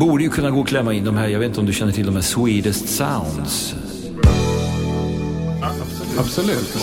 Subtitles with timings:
[0.00, 1.92] borde ju kunna gå och klämma in de här, jag vet inte om du känner
[1.92, 3.74] till de här Swedest Sounds.
[6.18, 6.76] Absolut.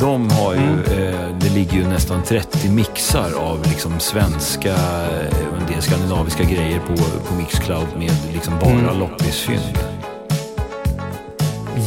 [0.00, 0.60] De har ju,
[1.04, 6.42] eh, det ligger ju nästan 30 mixar av liksom svenska eh, och en del skandinaviska
[6.44, 6.94] grejer på,
[7.28, 8.98] på Mixcloud med liksom bara Mm.
[8.98, 9.78] loppisfynd.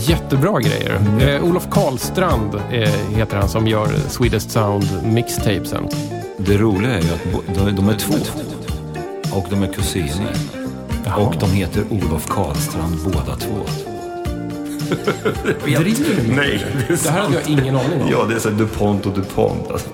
[0.08, 1.00] Jättebra grejer.
[1.22, 5.88] Eh, Olof Karlstrand eh, heter han som gör Swedish Sound mixtapesen.
[6.38, 8.14] Det roliga är ju att de, de är två.
[9.32, 10.36] Och de är kusiner.
[11.18, 13.66] Och de heter Olof Karlstrand båda två.
[15.66, 18.10] Driver du med Nej, det är Det här hade jag ingen aning om.
[18.12, 19.72] Ja, det är så DuPont och DuPont.
[19.72, 19.90] Alltså.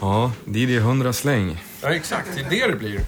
[0.00, 1.64] Ja, DJ 100 släng.
[1.82, 2.28] Ja, exakt.
[2.34, 3.00] Det är det det blir.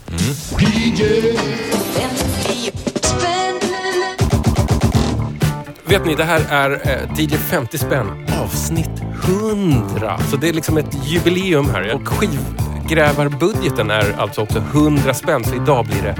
[5.84, 10.18] Vet ni, det här är eh, DJ 50 spänn avsnitt 100.
[10.30, 11.94] Så det är liksom ett jubileum här.
[11.94, 12.08] Och
[12.96, 15.44] skivgrävarbudgeten är alltså också 100 spänn.
[15.44, 16.16] Så idag blir det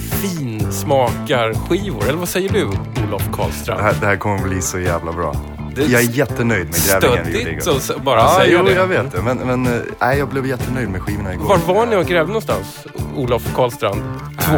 [0.00, 2.04] finsmakarskivor.
[2.08, 3.80] Eller vad säger du, Olof Det Karlstrand?
[3.80, 5.34] här, det här kommer bli så jävla bra.
[5.76, 7.96] Det Jag är jättenöjd med grävningen vi gjorde Stöddigt igår.
[7.98, 8.72] att bara Ja, säga jo, det.
[8.72, 9.22] jag vet det.
[9.22, 11.44] Men, men eh, nej, jag blev jättenöjd med skivorna igår.
[11.48, 14.02] Var var ni och grävde någonstans, Olof Karlstrand?
[14.40, 14.54] Två.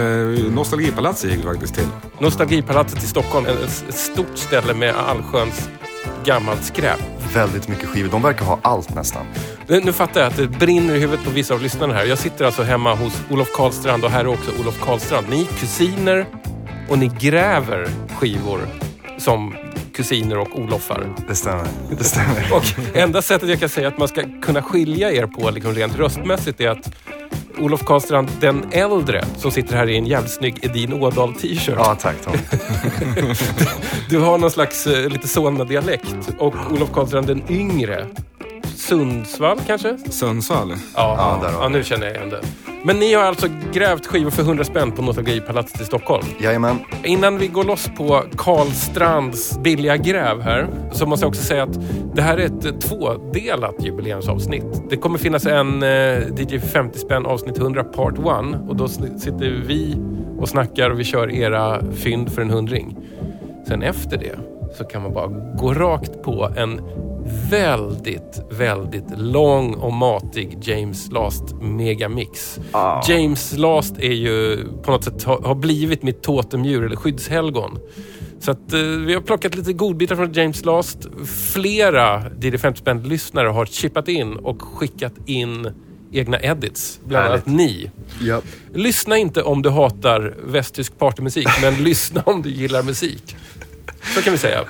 [0.00, 1.86] Eh, Nostalgipalatset gick vi faktiskt till.
[2.18, 3.46] Nostalgipalatset i Stockholm.
[3.46, 5.68] Ett stort ställe med allsköns
[6.24, 6.98] gammalt skräp.
[7.34, 8.10] Väldigt mycket skivor.
[8.10, 9.22] De verkar ha allt nästan.
[9.66, 12.04] Nu fattar jag att det brinner i huvudet på vissa av lyssnarna här.
[12.04, 15.26] Jag sitter alltså hemma hos Olof Karlstrand och här är också Olof Karlstrand.
[15.30, 16.26] Ni är kusiner
[16.88, 18.60] och ni gräver skivor
[19.18, 19.54] som
[19.94, 21.06] kusiner och Olofar.
[21.28, 21.66] Det stämmer.
[21.98, 22.52] Det stämmer.
[22.52, 25.96] Och enda sättet jag kan säga att man ska kunna skilja er på liksom rent
[25.96, 26.90] röstmässigt är att
[27.58, 31.74] Olof Karlstrand, den äldre, som sitter här i en jävligt snygg Edin Ådahl-t-shirt.
[31.78, 32.32] Ja, tack Tom.
[34.08, 36.16] Du har någon slags eh, lite Solna-dialekt.
[36.38, 38.06] Och Olof Karlstrand, den yngre.
[38.88, 39.98] Sundsvall kanske?
[40.10, 40.68] Sundsvall.
[40.70, 40.76] Ja,
[41.42, 41.72] Ja, där ja, vi.
[41.72, 42.40] nu känner jag igen det.
[42.84, 46.24] Men ni har alltså grävt skivor för 100 spänn på Nostalgipalatset i Stockholm.
[46.40, 46.78] Jajamän.
[47.04, 51.62] Innan vi går loss på Karl Strands billiga gräv här så måste jag också säga
[51.62, 51.78] att
[52.14, 54.82] det här är ett eh, tvådelat jubileumsavsnitt.
[54.90, 55.88] Det kommer finnas en eh,
[56.36, 58.24] DJ 50 spänn avsnitt 100 part 1
[58.68, 59.96] och då sitter vi
[60.38, 62.96] och snackar och vi kör era fynd för en hundring.
[63.68, 64.36] Sen efter det
[64.78, 65.26] så kan man bara
[65.58, 66.80] gå rakt på en
[67.50, 72.60] väldigt, väldigt lång och matig James Last megamix.
[73.08, 77.78] James Last är ju på något sätt har, har blivit mitt totemdjur eller skyddshelgon.
[78.40, 81.06] Så att, eh, vi har plockat lite godbitar från James Last.
[81.52, 85.72] Flera DJ 50 spänn lyssnare har chippat in och skickat in
[86.12, 87.00] egna edits.
[87.04, 87.90] Bland annat ni.
[88.20, 88.40] Ja.
[88.74, 93.36] Lyssna inte om du hatar västtysk partymusik, men lyssna om du gillar musik.
[94.14, 94.64] Så kan vi säga.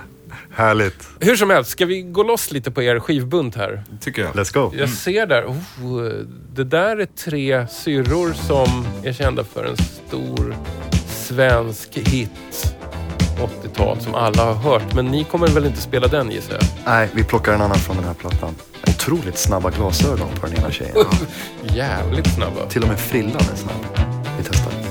[0.54, 1.08] Härligt.
[1.20, 3.82] Hur som helst, ska vi gå loss lite på er skivbunt här?
[4.00, 4.32] Tycker jag.
[4.32, 4.72] Let's go.
[4.76, 6.04] Jag ser där, oh,
[6.54, 10.56] det där är tre syrror som är kända för en stor
[11.06, 12.74] svensk hit
[13.62, 14.94] 80-tal som alla har hört.
[14.94, 16.62] Men ni kommer väl inte spela den gissar jag?
[16.86, 18.54] Nej, vi plockar en annan från den här plattan.
[18.88, 20.96] Otroligt snabba glasögon på den ena tjejen.
[21.62, 22.66] Jävligt snabba.
[22.68, 24.06] Till och med frillan är snabb.
[24.38, 24.81] Vi testar.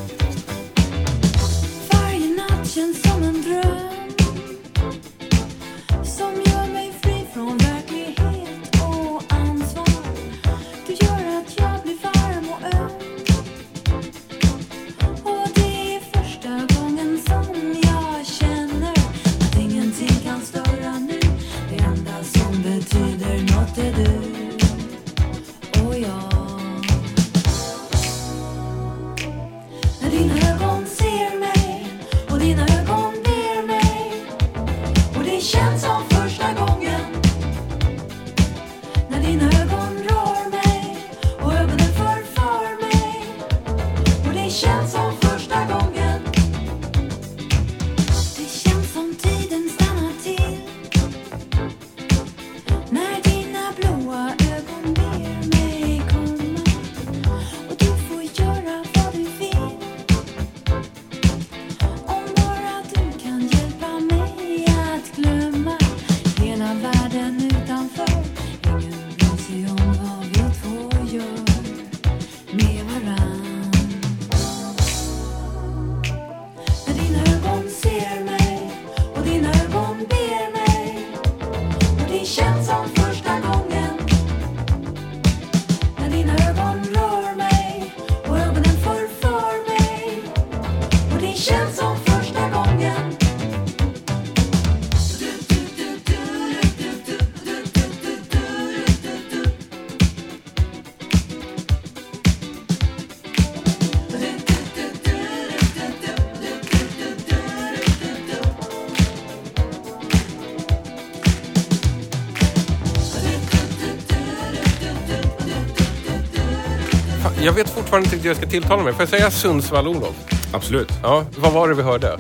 [117.42, 118.94] Jag vet fortfarande inte hur jag ska tilltala mig.
[118.94, 120.14] Får jag säga Sundsvall-Olof?
[120.54, 120.90] Absolut.
[121.04, 122.18] Ja, vad var det vi hörde?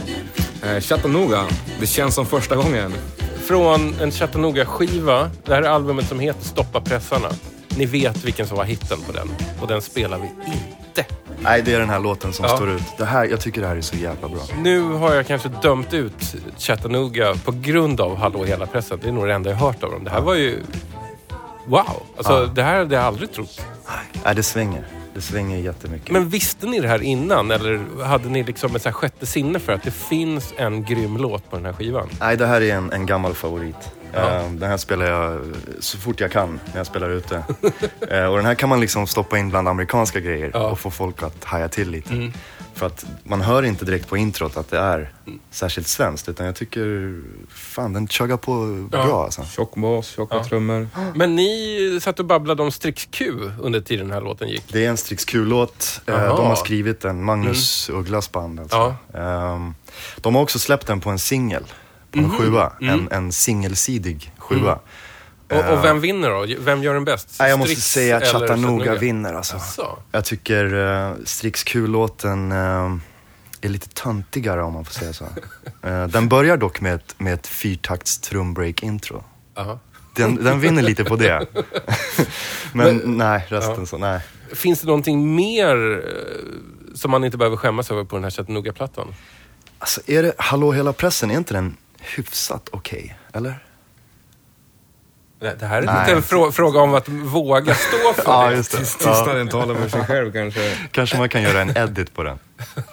[0.63, 1.45] Eh, Chattanooga,
[1.79, 2.93] det känns som första gången.
[3.47, 5.29] Från en Chattanooga-skiva.
[5.45, 7.27] Det här är albumet som heter Stoppa pressarna.
[7.77, 9.29] Ni vet vilken som var hitten på den.
[9.61, 11.05] Och den spelar vi inte.
[11.39, 12.55] Nej, det är den här låten som Ja.
[12.55, 12.83] står ut.
[12.97, 14.41] Det här, jag tycker det här är så jävla bra.
[14.57, 18.99] Nu har jag kanske dömt ut Chattanooga på grund av Hallå hela pressen.
[19.01, 20.03] Det är nog det enda jag har hört av dem.
[20.03, 20.63] Det här var ju...
[21.65, 21.83] Wow!
[22.17, 22.45] Alltså, Ja.
[22.55, 23.61] det här hade jag aldrig trott.
[24.25, 24.83] Nej, det svänger.
[25.13, 26.11] Det svänger jättemycket.
[26.11, 27.51] Men visste ni det här innan?
[27.51, 31.17] Eller hade ni liksom ett så här sjätte sinne för att det finns en grym
[31.17, 32.09] låt på den här skivan?
[32.19, 33.91] Nej, det här är en, en gammal favorit.
[34.13, 34.35] Ja.
[34.39, 35.41] Eh, den här spelar jag
[35.79, 37.43] så fort jag kan när jag spelar ute.
[38.09, 40.59] Eh, och den här kan man liksom stoppa in bland amerikanska grejer Ja.
[40.71, 42.13] och få folk att haja till lite.
[42.13, 42.31] Mm.
[42.73, 45.13] För att man hör inte direkt på introt att det är
[45.51, 46.29] särskilt svenskt.
[46.29, 47.15] Utan jag tycker,
[47.49, 49.03] fan den chuggar på Ja.
[49.05, 49.43] bra alltså.
[49.45, 50.43] Tjock bas, tjocka Ja.
[50.43, 50.87] trummor.
[51.15, 54.63] Men ni satt och babblade om Strix Q under tiden den här låten gick.
[54.67, 56.01] Det är en Strix Q-låt.
[56.05, 58.95] Eh, de har skrivit den, Magnus Ugglas band alltså.
[59.13, 59.73] Ehm,
[60.17, 61.63] de har också släppt den på en singel.
[62.11, 62.73] En sjua.
[62.81, 64.79] En, en singelsidig sjua.
[65.49, 66.55] Och, och vem vinner då?
[66.59, 67.35] Vem gör den bäst?
[67.39, 69.55] Nej, jag måste Strix säga att Chattanooga vinner alltså.
[69.55, 69.97] Asså?
[70.11, 72.95] Jag tycker uh, Strix Q-låten eh,
[73.61, 75.25] är lite töntigare om man får säga så.
[75.83, 79.23] Eh, den börjar dock med ett, med ett fyrtakts trumbreak-intro.
[79.55, 79.79] Aha.
[80.15, 81.45] Den, den vinner lite på det.
[82.73, 83.85] Men, nej, resten Ja.
[83.85, 84.19] så, nej.
[84.53, 89.15] Finns det någonting mer eh, som man inte behöver skämmas över på den här Chattanooga-plattan?
[89.79, 93.17] Alltså är det, hallå hela pressen, är inte den hyfsat okej?
[93.33, 93.63] eller?
[95.39, 95.99] Det det här är Nej.
[96.05, 98.55] lite en frå fråga om att våga stå för Ja, det.
[98.55, 98.77] just det.
[98.77, 98.83] Ja,
[99.13, 100.77] Tystnaden talar för sig själv kanske.
[100.91, 102.39] kanske man kan göra en edit på den.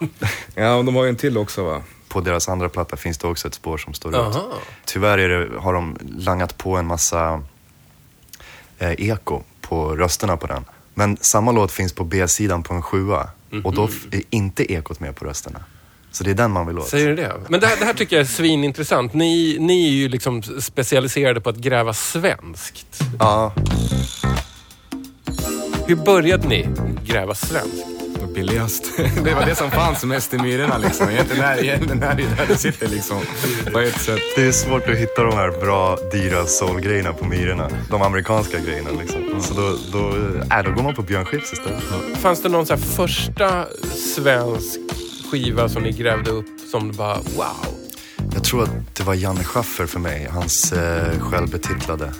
[0.54, 1.82] Ja, och de har ju en till också va?
[2.08, 4.16] På deras andra platta finns det också ett spår som står ut.
[4.18, 4.52] Aha.
[4.84, 7.42] Tyvärr är det, har de langat på en massa
[8.78, 10.64] eh, eko på rösterna på den.
[10.94, 13.28] Men samma låt finns på B-sidan på en sjua.
[13.64, 15.64] Och då f- är inte ekot med på rösterna.
[16.12, 16.88] Så det är den man vill åt.
[16.88, 17.32] Säger du det?
[17.48, 19.14] Men det här, det här tycker jag är svinintressant.
[19.14, 23.00] Ni, ni är ju liksom specialiserade på att gräva svenskt.
[23.18, 23.52] Ja,
[25.86, 26.68] Hur började ni
[27.06, 27.84] gräva svenskt?
[28.22, 28.84] Och billigast.
[29.24, 31.08] Det var det som fanns mest i myrorna liksom.
[31.10, 33.20] Egentligen är där det sitter liksom.
[33.72, 34.20] På ett sätt.
[34.36, 37.70] det är svårt att hitta de här bra, dyra soul-grejerna på myrorna.
[37.90, 39.40] De amerikanska grejerna liksom.
[39.42, 40.08] Så då, då,
[40.56, 41.82] äh, då går man på Björn Skifs istället.
[42.18, 43.66] Fanns det någon så här första
[44.14, 44.80] svensk
[45.30, 47.66] skiva som ni grävde upp som bara wow?
[48.34, 50.28] Jag tror att det var Janne Schaffer för mig.
[50.30, 52.12] Hans eh, självbetitlade.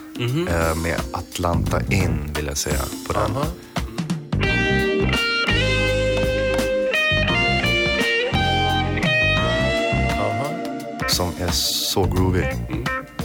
[0.48, 3.36] Eh, med Atlanta In vill jag säga på den.
[3.36, 3.44] Aha.
[10.18, 10.50] Aha.
[11.08, 12.42] som är så groovy.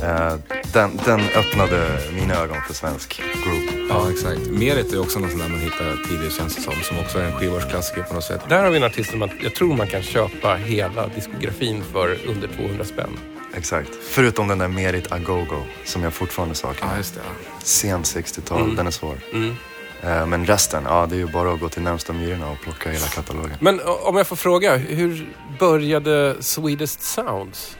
[0.03, 0.35] Eh,
[0.73, 3.87] den, den öppnade mina ögon för svensk groove.
[3.89, 4.39] Ja, exakt.
[4.49, 6.73] Merit är också något sånt där man hittar tidigt känns det som.
[6.73, 8.41] Som också är en skivårsklassiker på något sätt.
[8.49, 12.17] Där har vi en artist som man, jag tror man kan köpa hela diskografin för
[12.27, 13.19] under 200 spänn.
[13.55, 13.89] Exakt.
[14.09, 16.91] Förutom den där Merit Agogo som jag fortfarande saknar.
[16.91, 17.21] Ja, just det.
[17.63, 19.17] Sen 60-tal, den är svår.
[19.33, 19.55] Mm.
[20.01, 22.89] Eh, men resten, ja det är ju bara att gå till närmsta myrorna och plocka
[22.89, 23.57] hela katalogen.
[23.59, 27.77] Men om jag får fråga, hur började Swedish Sounds?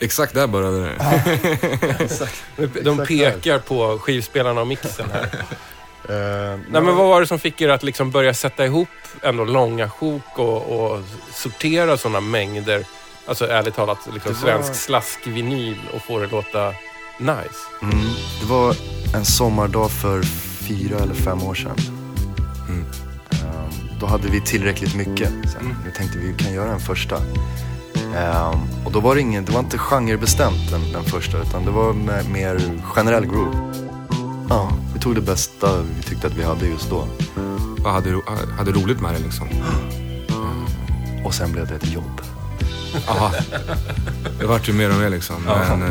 [0.00, 0.98] Exakt där började det.
[2.82, 5.28] De pekar på skivspelarna och mixen här.
[6.08, 6.10] Eh,
[6.70, 8.88] Nej, men vad var det som fick er att liksom börja sätta ihop
[9.22, 11.00] ändå långa sjok och, och
[11.32, 12.84] sortera sådana mängder?
[13.26, 16.68] Alltså ärligt talat, liksom var- svensk slaskvinyl och få det låta
[17.18, 17.58] nice.
[17.82, 17.98] Mm,
[18.40, 18.76] det var
[19.14, 20.22] en sommardag för
[20.68, 21.76] fyra eller fem år sedan.
[22.68, 22.84] Mm.
[23.30, 25.28] Ehm, då hade vi tillräckligt mycket.
[25.52, 25.76] Så Mm.
[25.84, 27.16] Nu tänkte vi vi kan göra en första.
[28.16, 31.70] Ehm, och då var det ingen, det var inte genrebestämt den, den första utan det
[31.70, 33.56] var med, mer generell groove.
[34.48, 37.06] Ja, vi tog det bästa vi tyckte att vi hade just då.
[37.84, 38.20] Jag hade,
[38.58, 39.48] hade roligt med det liksom.
[41.24, 42.20] Och sen blev det ett jobb.
[43.08, 43.32] Aha.
[44.38, 45.36] Det vart ju mer och mer liksom.
[45.46, 45.88] Men, eh,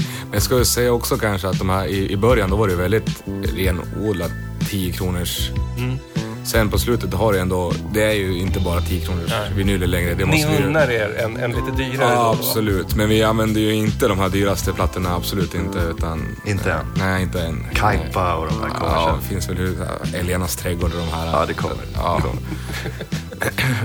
[0.00, 2.68] men jag ska ju säga också kanske att de här i, i början då var
[2.68, 3.22] det väldigt
[3.56, 4.30] renodlat
[4.70, 5.50] 10 kronors.
[5.78, 5.98] Mm.
[6.46, 10.14] Sen på slutet har det ändå, det är ju inte bara 10 kronors vinyler längre.
[10.14, 12.94] Det Ni måste vi ju- unnar er en, en lite dyrare Ja, absolut.
[12.94, 15.78] Men vi använder ju inte de här dyraste plattorna, absolut inte.
[15.78, 16.86] Utan, Inte än?
[16.96, 17.64] Nej, inte än.
[17.74, 19.18] Kaipa och de här Ja, kommersen.
[19.22, 19.76] det finns väl
[20.14, 21.26] Elenas trädgård och de här.
[21.26, 21.76] Ja, det kommer.
[21.94, 22.20] Ja.
[22.20, 22.42] Kommer.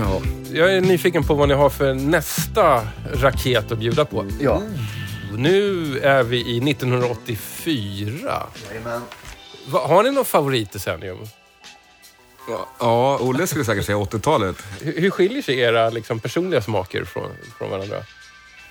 [0.00, 0.20] ja.
[0.52, 2.80] Jag är nyfiken på vad ni har för nästa
[3.14, 4.26] raket att bjuda på.
[4.40, 4.62] Ja.
[5.36, 8.42] Nu är vi i 1984.
[8.70, 9.00] Jajamän.
[9.66, 11.18] Va, har ni någon favoritdecennium?
[12.78, 14.56] Ja, Olle skulle säkert säga 80-talet.
[14.80, 17.96] Hur, hur skiljer sig era liksom, personliga smaker från, från varandra?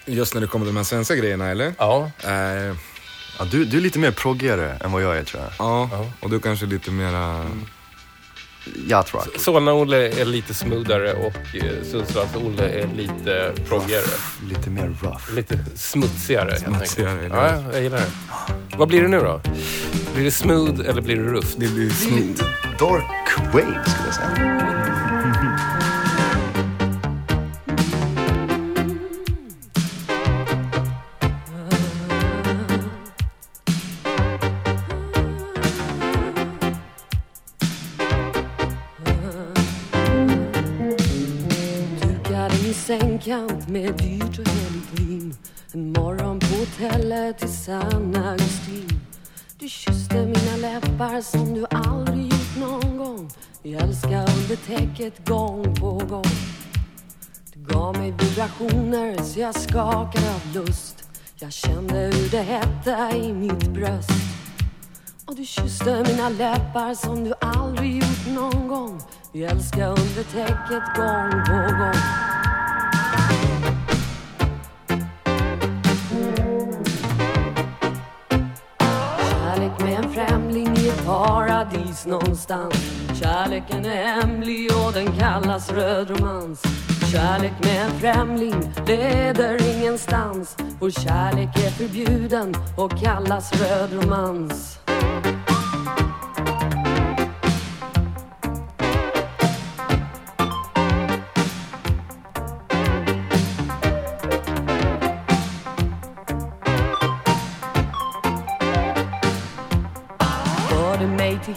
[0.06, 1.74] Just när det kommer till de här svenska grejerna, eller?
[1.78, 2.12] Ja.
[2.24, 2.76] Eh,
[3.40, 5.52] Ja, du, du är lite mer proggigare än vad jag är tror jag.
[5.60, 6.06] ja, Ja.
[6.20, 7.46] och du kanske lite mera...
[8.88, 9.28] yacht rock.
[9.40, 14.06] Solna-Olle är lite smoothare och eh, Sundsvalls-Olle är lite proggigare.
[14.50, 15.34] Lite mer rough.
[15.34, 16.52] Lite smutsigare.
[16.52, 16.90] helt enkelt.
[16.90, 18.12] Smutsigare, eller Ja, jag gillar det.
[18.78, 19.42] Vad blir det nu då?
[20.14, 21.56] Blir det smooth eller blir det ruft?
[21.60, 22.46] Det blir är lite
[22.82, 24.58] dark wave skulle jag säga.
[42.02, 45.34] Dukade min sängkant med dyrt och heligt vin
[45.74, 49.02] En morgon på hotellet i San Agustin
[49.60, 52.31] Du kysste mina läppar som du aldrig
[53.64, 56.24] vi älskade under täcket gång på gång.
[57.54, 61.04] Du gav mig vibrationer så jag skakade av lust.
[61.36, 64.10] Jag kände hur det hette i mitt bröst.
[65.26, 69.02] Och du kysste mina läppar som du aldrig gjort någon gång.
[69.34, 72.41] Vi älskar under täcket gång på gång.
[81.06, 82.76] Paradis någonstans.
[83.22, 86.62] Kärleken är hemlig och den kallas röd romans.
[87.12, 88.56] Kärlek med en främling
[88.88, 90.58] leder ingenstans.
[90.80, 94.80] Vår kärlek är förbjuden och kallas röd romans.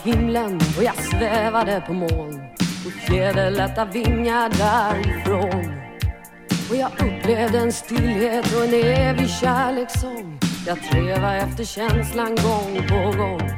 [0.05, 2.41] Himlen och jag svävade på moln
[2.85, 5.71] och fjäderlätta vingar därifrån.
[6.69, 10.39] Och jag upplevde en stillhet och en evig kärlekssång.
[10.67, 13.49] Jag trevade efter känslan gång på gång.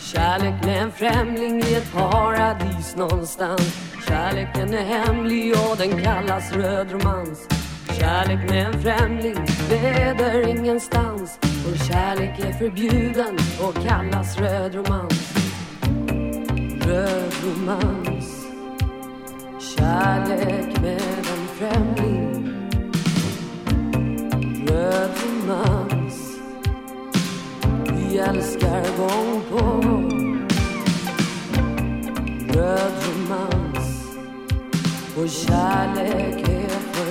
[0.00, 3.76] Kärlek med en främling i ett paradis någonstans.
[4.08, 7.48] Kärleken är hemlig och den kallas röd romans.
[8.00, 9.36] Kärlek med en främling
[9.70, 11.38] leder ingenstans.
[11.42, 15.34] Vår kärlek är förbjuden och kallas röd romans.
[16.86, 18.46] Röd romans.
[19.60, 22.52] Kärlek med en främling.
[24.68, 26.38] Röd romans.
[27.92, 30.40] Vi älskar gång på gång.
[32.54, 33.56] Röd romans.
[35.16, 37.05] Vår kärlek är för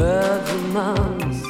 [0.00, 1.44] Övermans.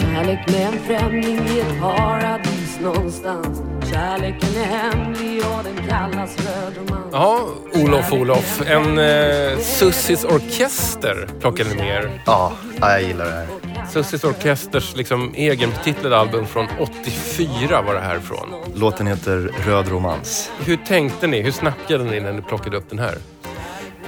[0.00, 3.71] Kärlek med en främling i ett paradis någonstans.
[3.92, 7.06] Kärleken är hemlig och den kallas röd romans.
[7.12, 8.62] Ja, Olof Olof.
[8.66, 12.22] En eh, Sussis orkester plockade ni med er.
[12.26, 13.46] Ja, ja, jag gillar det här.
[13.90, 18.48] Sussis orkesters liksom egenbetitlade album från 84 var det här ifrån.
[18.74, 20.50] Låten heter Röd romans.
[20.64, 21.40] Hur tänkte ni?
[21.42, 23.14] Hur snackade ni när ni plockade upp den här?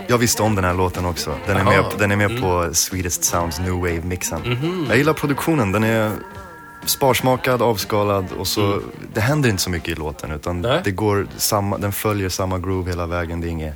[0.06, 1.34] Jag visste om den här låten också.
[1.46, 1.70] Den är Jaha.
[1.82, 4.40] med, den är med på Sweetest Sounds New Wave-mixen.
[4.44, 4.86] Mhm.
[4.88, 5.72] Jag gillar produktionen.
[5.72, 6.10] Den är
[6.86, 8.80] sparsmakad, avskalad och så...
[9.14, 10.80] Det händer inte så mycket i låten utan Nej.
[10.84, 13.40] det går samma, den följer samma groove hela vägen.
[13.40, 13.72] Det är inga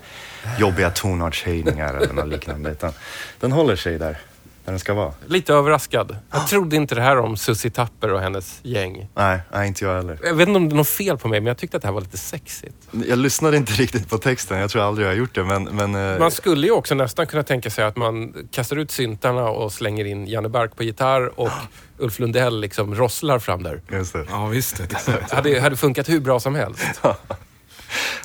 [0.58, 2.70] jobbiga tonartshöjningar eller något liknande.
[2.70, 2.92] Utan
[3.40, 4.18] den håller sig där,
[4.68, 5.12] där den ska vara.
[5.26, 6.16] Lite överraskad.
[6.30, 9.08] Jag trodde inte det här om Susie Tapper och hennes gäng.
[9.14, 10.18] Nej, nej, inte jag heller.
[10.22, 11.88] Jag vet inte om det är något fel på mig, men jag tyckte att det
[11.88, 12.76] här var lite sexigt.
[13.06, 14.58] Jag lyssnade inte riktigt på texten.
[14.58, 15.64] Jag tror aldrig jag har gjort det, men...
[15.64, 19.48] men eh, Man skulle ju också nästan kunna tänka sig att man kastar ut syntarna
[19.48, 21.50] och slänger in Janne Bark på gitarr och
[21.98, 23.80] Ulf Lundell liksom rosslar fram där.
[23.92, 24.26] Just det.
[24.30, 24.82] Ja, visst.
[25.06, 25.32] Det.
[25.34, 26.82] Hade, hade funkat hur bra som helst.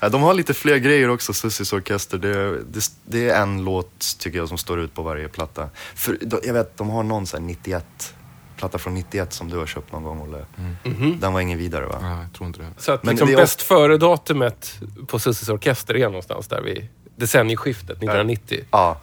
[0.09, 2.17] De har lite fler grejer också, Sussis Orkester.
[2.17, 5.69] Det, det, det är en låt, tycker jag, som står ut på varje platta.
[5.95, 8.13] För, jag vet, de har någon sån här 91,
[8.57, 10.45] platta från 91 som du har köpt någon gång, Olle.
[11.19, 11.97] Den var ingen vidare, va?
[12.01, 12.67] Ja, jag tror inte det.
[12.77, 16.87] Så att Men liksom det är bäst före-datumet på Sussis Orkester är någonstans där vid
[17.15, 18.59] decennieskiftet, 1990.
[18.71, 19.01] Ja,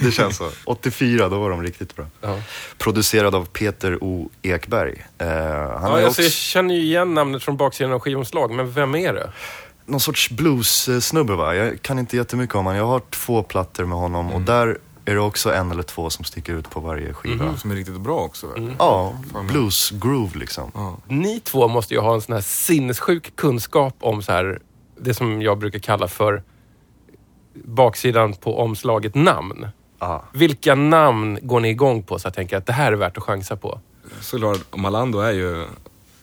[0.00, 0.50] det känns så.
[0.64, 2.06] 84, då var de riktigt bra.
[2.20, 2.40] Ja.
[2.78, 4.30] Producerad av Peter O.
[4.42, 5.06] Ekberg.
[5.18, 8.50] Eh, han Ja, är alltså, också jag känner ju igen namnet från baksidan av skivomslag,
[8.50, 9.30] men vem är det?
[9.90, 11.54] Någon sorts blues-snubbe, va?
[11.54, 12.78] Jag kan inte jättemycket om honom.
[12.78, 16.24] Jag har två plattor med honom och där är det också en eller två som
[16.24, 17.56] sticker ut på varje skiva.
[17.56, 18.46] Som är riktigt bra också.
[18.46, 18.74] verkligen.
[18.78, 19.14] Ja,
[19.48, 20.70] blues-groove liksom.
[20.74, 20.96] Ja.
[21.08, 24.60] Ni två måste ju ha en sån här sinnessjuk kunskap om så här,
[25.00, 26.42] det som jag brukar kalla för
[27.54, 29.68] baksidan på omslaget namn.
[29.98, 30.24] Ja.
[30.32, 33.22] Vilka namn går ni igång på så jag tänker att det här är värt att
[33.22, 33.80] chansa på?
[34.20, 35.66] Såklart, Malando är ju,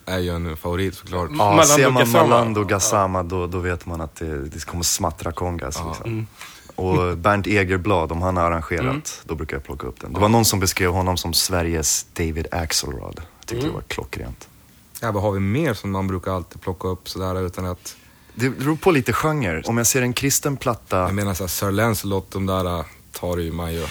[0.08, 1.30] är ju en favorit såklart.
[1.32, 2.28] Ja, Malando ser man Gassama.
[2.28, 5.82] Malando Gassama då, då vet man att det, det kommer smattra kongas.
[5.88, 6.28] Liksom.
[6.76, 9.02] Och Bernt Egerblad, om han har arrangerat, Mm.
[9.24, 10.14] då brukar jag plocka upp den.
[10.14, 13.22] Det var någon som beskrev honom som Sveriges David Axelrod.
[13.40, 13.68] Jag tyckte Mm.
[13.68, 14.48] det var klockrent.
[15.02, 17.96] Ja, vad har vi mer som man brukar alltid plocka upp sådär utan att...
[18.36, 19.62] Det beror på lite genre.
[19.66, 23.38] Om jag ser en kristen platta, Jag menar såhär, Sir Lancelot, de där äh, tar
[23.38, 23.86] ju man ju.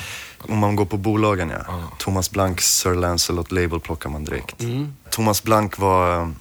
[0.48, 1.64] Om man går på bolagen ja.
[1.68, 1.90] Ja.
[1.98, 4.62] Thomas Blanks Sir Lancelot Label plockar man direkt.
[4.62, 4.92] Mm.
[5.10, 6.36] Thomas Blank var um,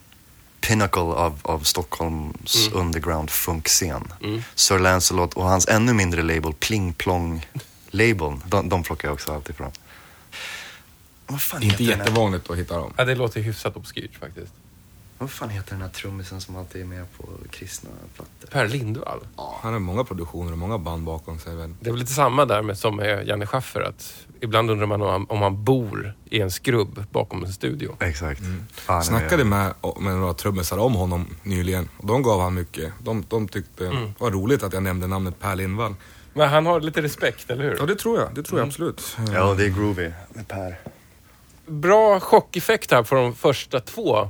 [0.61, 2.79] pinnacle av, av Stockholms Mm.
[2.79, 4.13] underground funkscen.
[4.55, 7.45] Sir Lancelot och hans ännu mindre label, Pling Plong
[7.91, 9.71] Label, de, de plockar jag också alltid fram.
[11.27, 12.93] Vad fan, Inte heter den här, jättevanligt att hitta dem.
[12.97, 14.53] Ja, det låter hyfsat obskyrt faktiskt.
[15.17, 18.47] Vad fan heter den här trummisen som alltid är med på kristna plattor?
[18.51, 19.19] Per Lindvall.
[19.61, 21.73] Han har många produktioner och många band bakom sig väl.
[21.79, 23.81] Det är väl lite samma där med, som med Janne Schaffer.
[23.81, 27.95] Att ibland undrar man om han, om han bor i en skrubb bakom en studio.
[27.99, 28.39] Exakt.
[28.39, 28.65] Mm.
[28.87, 31.89] Ja, är Snackade jag- med, med några trummisar om honom nyligen.
[31.97, 32.93] Och de gav han mycket.
[33.03, 34.05] De, de tyckte Mm.
[34.05, 35.95] det var roligt att jag nämnde namnet Per Lindvall.
[36.33, 37.77] Men han har lite respekt, eller hur?
[37.79, 38.27] Ja, det tror jag.
[38.27, 38.43] Det Mm.
[38.43, 39.17] tror jag absolut.
[39.33, 40.79] Ja, det är groovy med Per.
[41.67, 44.29] Bra chockeffekt här på de första två.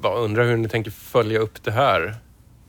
[0.00, 2.16] Bara undrar hur ni tänker följa upp det här.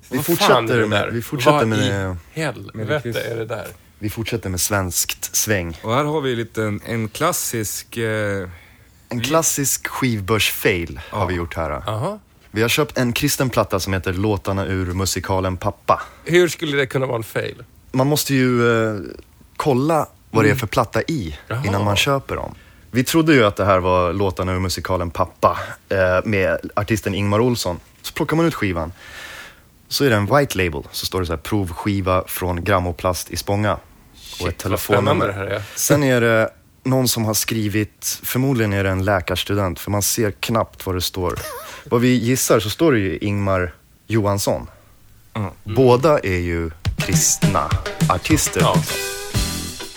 [0.10, 3.36] Vi Vad fortsätter fan är det med- vi fortsätter Vad med i det- helvete är
[3.36, 3.68] det där?
[4.00, 5.78] Vi fortsätter med svenskt sväng.
[5.84, 7.98] Och här har vi lite en, en klassisk...
[7.98, 8.50] Eh,
[9.10, 11.72] En klassisk skivbörs-fail har vi gjort här.
[11.90, 12.20] Aha.
[12.52, 16.02] Vi har köpt en kristen platta som heter Låtarna ur musikalen Pappa.
[16.26, 17.64] Hur skulle det kunna vara en fail?
[17.92, 19.00] Man måste ju eh,
[19.58, 21.64] kolla vad det är för platta i Jaha.
[21.66, 22.56] innan man köper dem.
[22.92, 27.40] Vi trodde ju att det här var låtarna ur musikalen Pappa eh, med artisten Ingmar
[27.40, 27.80] Olsson.
[28.02, 28.94] Så plockar man ut skivan.
[29.88, 30.84] Så är det en white label.
[30.92, 33.74] Så står det så här provskiva från Grammoplast i Spånga.
[33.74, 35.30] Och ett spännande det telefonnummer.
[35.30, 35.64] här är.
[35.76, 36.50] Sen är det
[36.84, 41.02] någon som har skrivit, förmodligen är det en läkarstudent, för man ser knappt vad det
[41.02, 41.40] står.
[41.84, 43.74] Vad vi gissar så står det ju Ingmar
[44.08, 44.68] Johansson.
[45.34, 45.52] Mm.
[45.64, 47.70] Båda är ju kristna
[48.10, 48.62] artister.
[48.62, 48.76] Ja.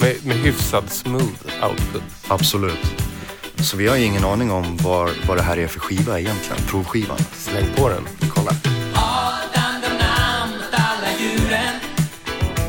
[0.04, 2.02] Med, med hyfsad smooth output.
[2.28, 3.02] Absolut.
[3.56, 7.18] Så vi har ingen aning om vad, vad det här är för skiva egentligen, provskivan.
[7.32, 8.08] Släng på den.
[8.34, 8.50] Kolla.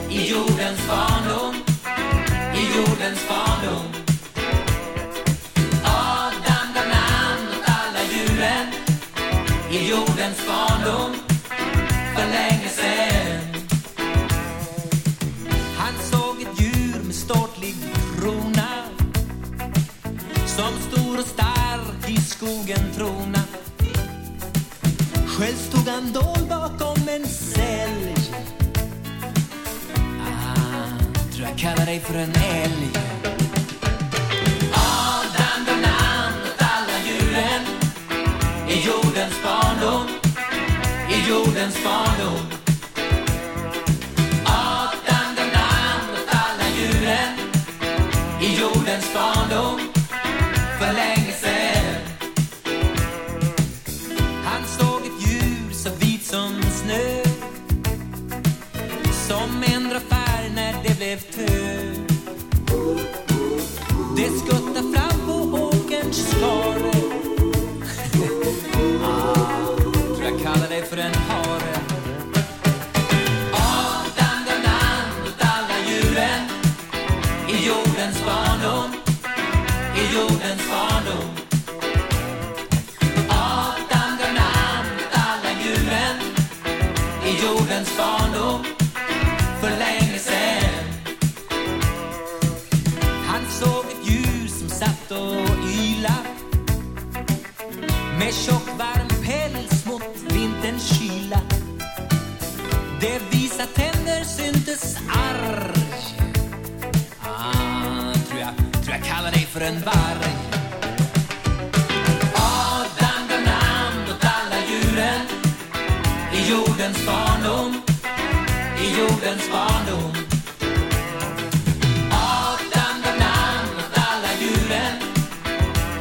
[0.10, 1.56] I jordens barndom,
[2.56, 3.96] i jordens barndom.
[25.86, 28.16] Själv dold bakom en sälj
[30.22, 32.90] ah, Tror jag kallar dig för en älg.
[34.74, 37.66] Adam gav namn åt alla djuren.
[38.68, 40.08] I jordens barndom.
[41.10, 42.55] I jordens barndom.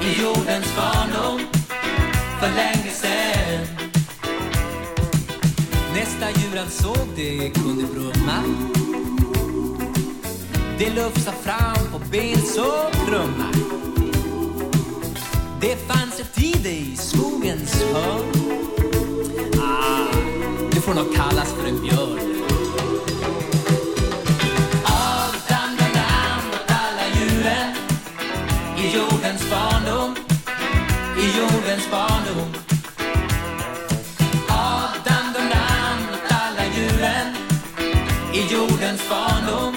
[0.05, 1.41] I jordens barndom
[2.41, 3.67] för länge sen.
[5.95, 8.43] Nästa djur han såg det kunde brumma.
[10.79, 13.53] Det lufsade fram på ben som krumma.
[15.61, 18.25] Det fanns ett tid i skogens hörn
[19.59, 20.07] Ah,
[20.73, 22.34] du får nog kallas för en björn
[31.75, 32.53] världens barndom.
[34.49, 37.37] Adam de namn åt alla djuren
[38.33, 39.74] i jordens barndom.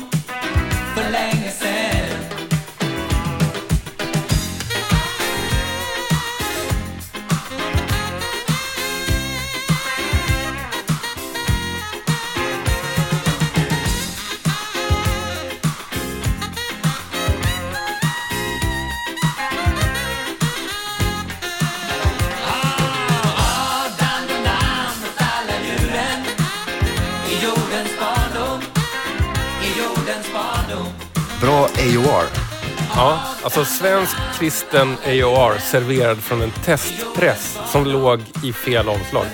[32.98, 39.26] Ja, alltså svensk kristen AOR serverad från en testpress som låg i fel omslag.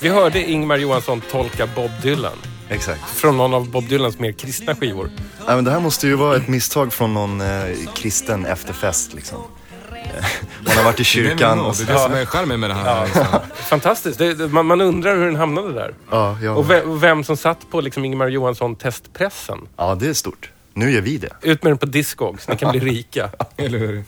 [0.00, 2.36] Vi hörde Ingmar Johansson tolka Bob Dylan
[2.68, 3.10] Exakt.
[3.10, 5.10] från någon av Bob Dylans mer kristna skivor.
[5.46, 9.38] Ja, men det här måste ju vara ett misstag från någon eh, kristen efterfest liksom.
[9.92, 10.24] Eh,
[10.66, 13.04] Man har varit i kyrkan och Det är det som är charmen med det här.
[13.04, 13.24] Liksom.
[13.54, 14.18] Fantastiskt.
[14.18, 15.94] Det, det, man, man undrar hur den hamnade där.
[16.10, 16.50] ja, ja.
[16.50, 19.58] Och vem, vem som satt på liksom Ingmar Johansson testpressen.
[19.76, 20.50] ja, det är stort.
[20.76, 21.30] Nu gör vi det.
[21.42, 23.30] Ut med den på Discogs, ni kan bli rika.
[23.56, 24.04] Eller hur?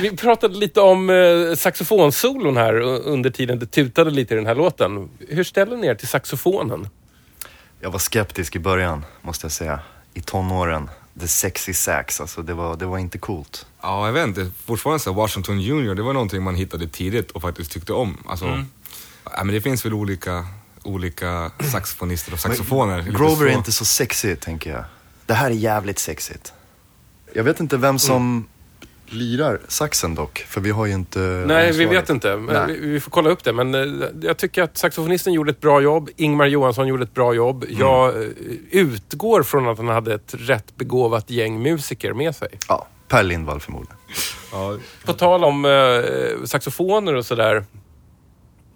[0.00, 4.54] Vi pratade lite om eh, saxofonsolon här under tiden det tutade lite i den här
[4.54, 5.08] låten.
[5.28, 6.88] Hur ställer ni er till saxofonen?
[7.80, 9.80] Jag var skeptisk i början, måste jag säga.
[10.14, 10.90] I tonåren.
[11.20, 13.66] The sexy sax, alltså det var, det var inte coolt.
[13.82, 14.50] Ja, jag vet inte.
[14.66, 18.16] Fortfarande så Washington Junior, det var någonting man hittade tidigt och faktiskt tyckte om.
[18.28, 18.64] Alltså,
[19.24, 20.46] ja, men det finns väl olika,
[20.82, 23.02] olika saxofonister och saxofoner.
[23.02, 24.84] Grover är inte så sexy, tänker jag.
[25.26, 26.52] Det här är jävligt sexigt.
[27.32, 28.48] Jag vet inte vem som
[29.06, 32.36] lirar saxen dock, för vi har ju inte Nej, vi vet inte.
[32.36, 33.52] Vi, vi får kolla upp det.
[33.52, 36.10] Men eh, jag tycker att saxofonisten gjorde ett bra jobb.
[36.16, 37.64] Ingmar Johansson gjorde ett bra jobb.
[37.68, 38.28] Jag eh,
[38.70, 42.48] utgår från att han hade ett rätt begåvat gäng musiker med sig.
[42.68, 43.96] Ja, Per Lindvall förmodligen.
[44.52, 47.64] Ja, På tal om eh, saxofoner och sådär.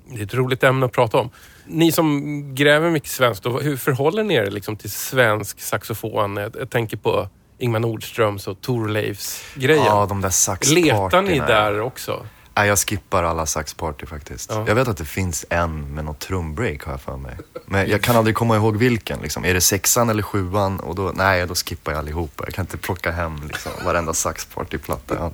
[0.08, 1.30] Det är ett roligt ämne att prata om.
[1.72, 6.36] Ni som gräver mycket svenskt, då, hur förhåller ni er liksom till svensk saxofon?
[6.36, 7.28] Jag, jag tänker på
[7.58, 9.84] Ingmar Nordströms och Thorleifs grejen.
[9.84, 11.04] Ja, de där saxpartyna.
[11.04, 12.26] Letar ni där också?
[12.54, 14.50] Nej, jag skippar alla saxparty faktiskt.
[14.50, 14.64] Ja.
[14.68, 17.36] Jag vet att det finns en med något trumbreak har jag för mig.
[17.66, 19.20] Men jag kan aldrig komma ihåg vilken.
[19.20, 19.44] Liksom.
[19.44, 20.80] Är det sexan eller sjuan?
[20.80, 22.44] Och då, nej, då skippar jag allihopa.
[22.46, 25.30] Jag kan inte plocka hem liksom, varenda saxpartyplatta.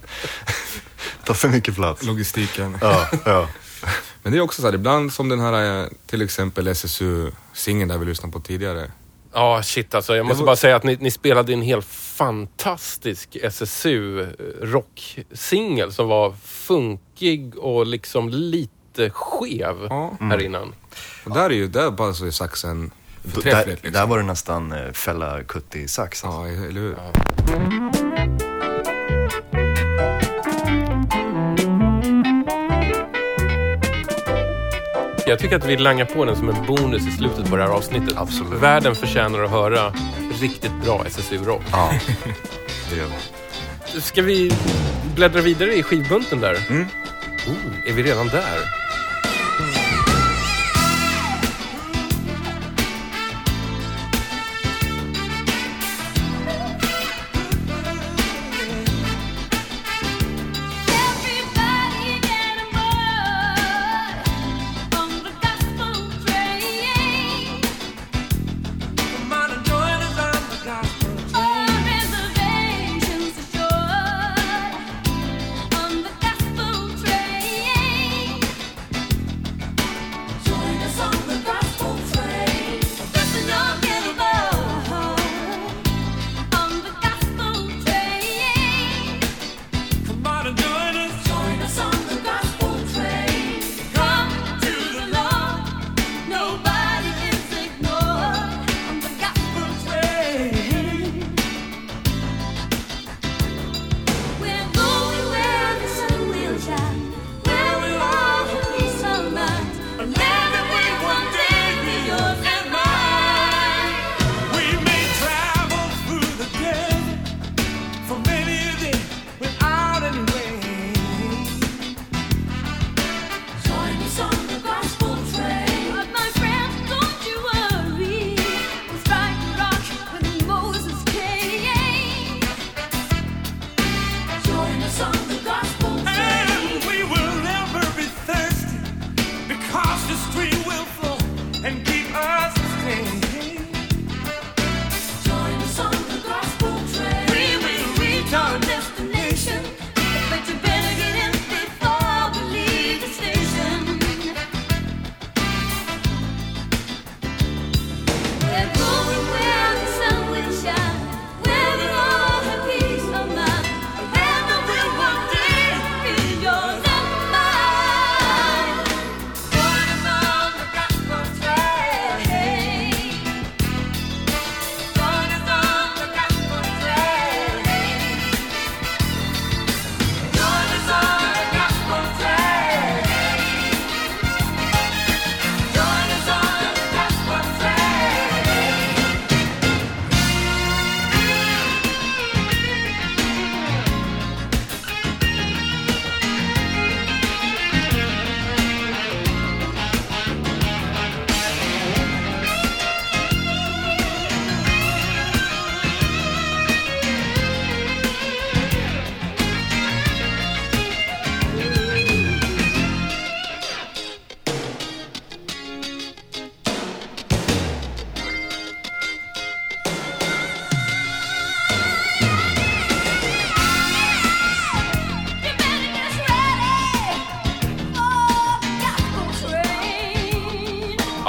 [1.24, 2.02] tar för mycket plats.
[2.02, 2.78] logistiken.
[2.80, 3.48] Ja, ja.
[4.22, 7.98] Men det är också så här, ibland som den här eh, till exempel SSU-singeln där
[7.98, 8.90] vi lyssnade på tidigare.
[9.32, 10.16] Ja, shit alltså.
[10.16, 16.34] Jag måste var- bara säga att ni, ni spelade en helt fantastisk SSU-rocksingel som var
[16.44, 20.16] funkig och liksom lite skev Ja.
[20.20, 20.74] här innan.
[21.24, 22.90] Och där är ju, där bara så är saxen
[23.22, 23.82] Där, förträffligt.
[23.82, 23.92] Liksom.
[24.00, 26.24] där var det nästan eh, fälla kutti sax.
[26.24, 26.40] Alltså.
[26.40, 26.96] Ja, eller hur?
[35.28, 37.70] Jag tycker att vi langar på den som en bonus i slutet på det här
[37.70, 38.16] avsnittet.
[38.16, 38.62] Absolut.
[38.62, 39.92] Världen förtjänar att höra
[40.40, 41.62] riktigt bra SSU-rock.
[41.72, 41.90] Ja,
[42.90, 43.06] det gör
[43.94, 44.00] vi.
[44.00, 44.52] Ska vi
[45.14, 46.56] bläddra vidare i skivbunten där?
[46.70, 46.86] Mm.
[47.46, 48.85] Oh, är vi redan där?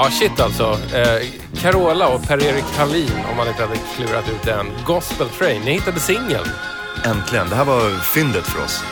[0.08, 0.80] Ja, shit alltså.
[0.94, 1.28] Eh,
[1.62, 4.68] Carola och Per-Erik Hallin, om man inte hade klurat ut det än.
[4.86, 5.62] Gospel Train.
[5.62, 6.48] Ni hittade singeln.
[7.06, 7.50] Äntligen.
[7.50, 8.84] Det här var fyndet för oss.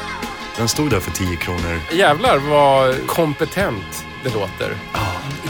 [0.57, 1.79] Den stod där för 10 kronor.
[1.93, 4.77] Jävlar vad kompetent det låter.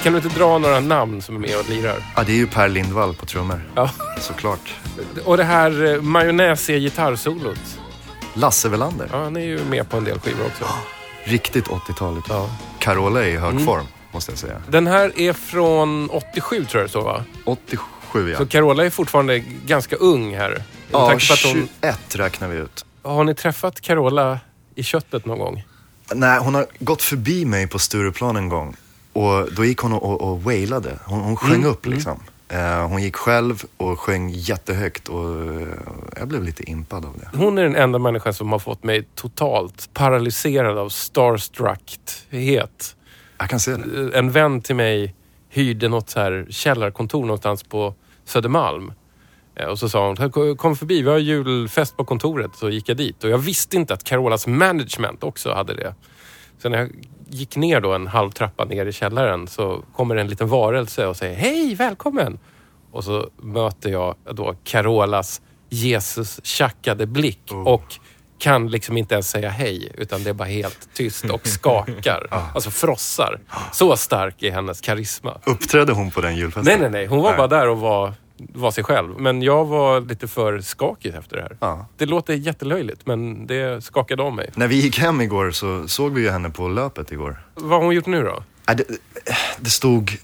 [0.04, 1.95] Kan du inte dra några namn som är med och lirar?
[2.15, 3.62] Ja, det är ju Per Lindvall på trummor.
[3.75, 3.89] Ja.
[4.19, 4.75] Såklart.
[5.25, 7.60] Och det här eh, majonnäsiga gitarrsolot.
[8.34, 9.10] Lasse Welander.
[9.12, 10.65] Ja, han är ju med på en del skivor också.
[11.23, 12.23] Riktigt 80-talet.
[12.30, 12.49] Ja.
[12.80, 13.65] Carola är i hög Mm.
[14.15, 14.62] Måste jag säga.
[14.69, 17.23] Den här är från 87 tror jag det så va?
[17.45, 18.38] 87 ja.
[18.38, 20.63] Så Carola är fortfarande ganska ung här.
[20.91, 22.86] Ja, tanke på att hon, 21 räknar vi ut.
[23.04, 24.39] har ni träffat Carola
[24.75, 25.63] i köttet någon gång?
[26.13, 28.75] Nej, hon har gått förbi mig på Stureplan en gång.
[29.13, 30.99] Och då gick hon och, och, wailade.
[31.06, 32.19] Hon, hon sjöng Mm, upp liksom.
[32.49, 35.30] Eh, hon gick själv och sjöng jättehögt och
[35.62, 35.67] eh,
[36.17, 37.38] jag blev lite impad av det.
[37.38, 42.94] Hon är den enda människan som har fått mig totalt paralyserad av starstruckhet.
[43.38, 44.17] Jag kan se det.
[44.17, 45.15] En vän till mig
[45.50, 47.93] hyrde något så här källarkontor någonstans på
[48.26, 48.93] Södermalm.
[49.56, 52.52] Eh, Och så sa hon, kom förbi, vi har julfest på kontoret.
[52.56, 55.95] Så gick jag dit och jag visste inte att Carolas management också hade det.
[56.58, 56.89] Så när jag
[57.30, 61.15] gick ner då en halv trappa ner i källaren så kommer en liten varelse och
[61.17, 62.39] säger hej, välkommen.
[62.91, 67.93] Och så möter jag då Carolas Jesus tjackade blick och
[68.45, 72.27] kan liksom inte ens säga hej utan det är bara helt tyst och skakar.
[72.53, 73.39] Alltså frossar.
[73.71, 75.38] Så stark är hennes karisma.
[75.45, 76.63] Uppträdde hon på den julfesten?
[76.65, 77.05] Nej, nej, nej.
[77.05, 77.38] Hon var Nej.
[77.38, 79.19] bara där och var, var sig själv.
[79.19, 81.58] Men jag var lite för skakig efter det här.
[81.60, 81.88] Ja.
[81.97, 84.49] Det låter jättelöjligt, men det skakade om mig.
[84.55, 87.45] När vi gick hem igår så såg vi ju henne på löpet igår.
[87.55, 88.43] Vad har hon gjort nu då?
[88.73, 88.84] Det,
[89.60, 90.17] det stod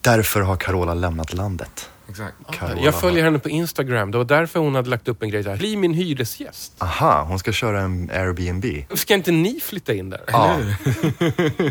[0.00, 1.90] Därför har Carola lämnat landet.
[2.08, 2.34] Exakt.
[2.52, 4.10] Carola Jag följer henne på Instagram.
[4.10, 5.56] Det var därför hon hade lagt upp en grej där.
[5.56, 6.72] Bli min hyresgäst.
[6.78, 8.64] Aha, hon ska köra en Airbnb.
[8.94, 10.20] Ska inte ni flytta in där?
[10.26, 10.56] Ja.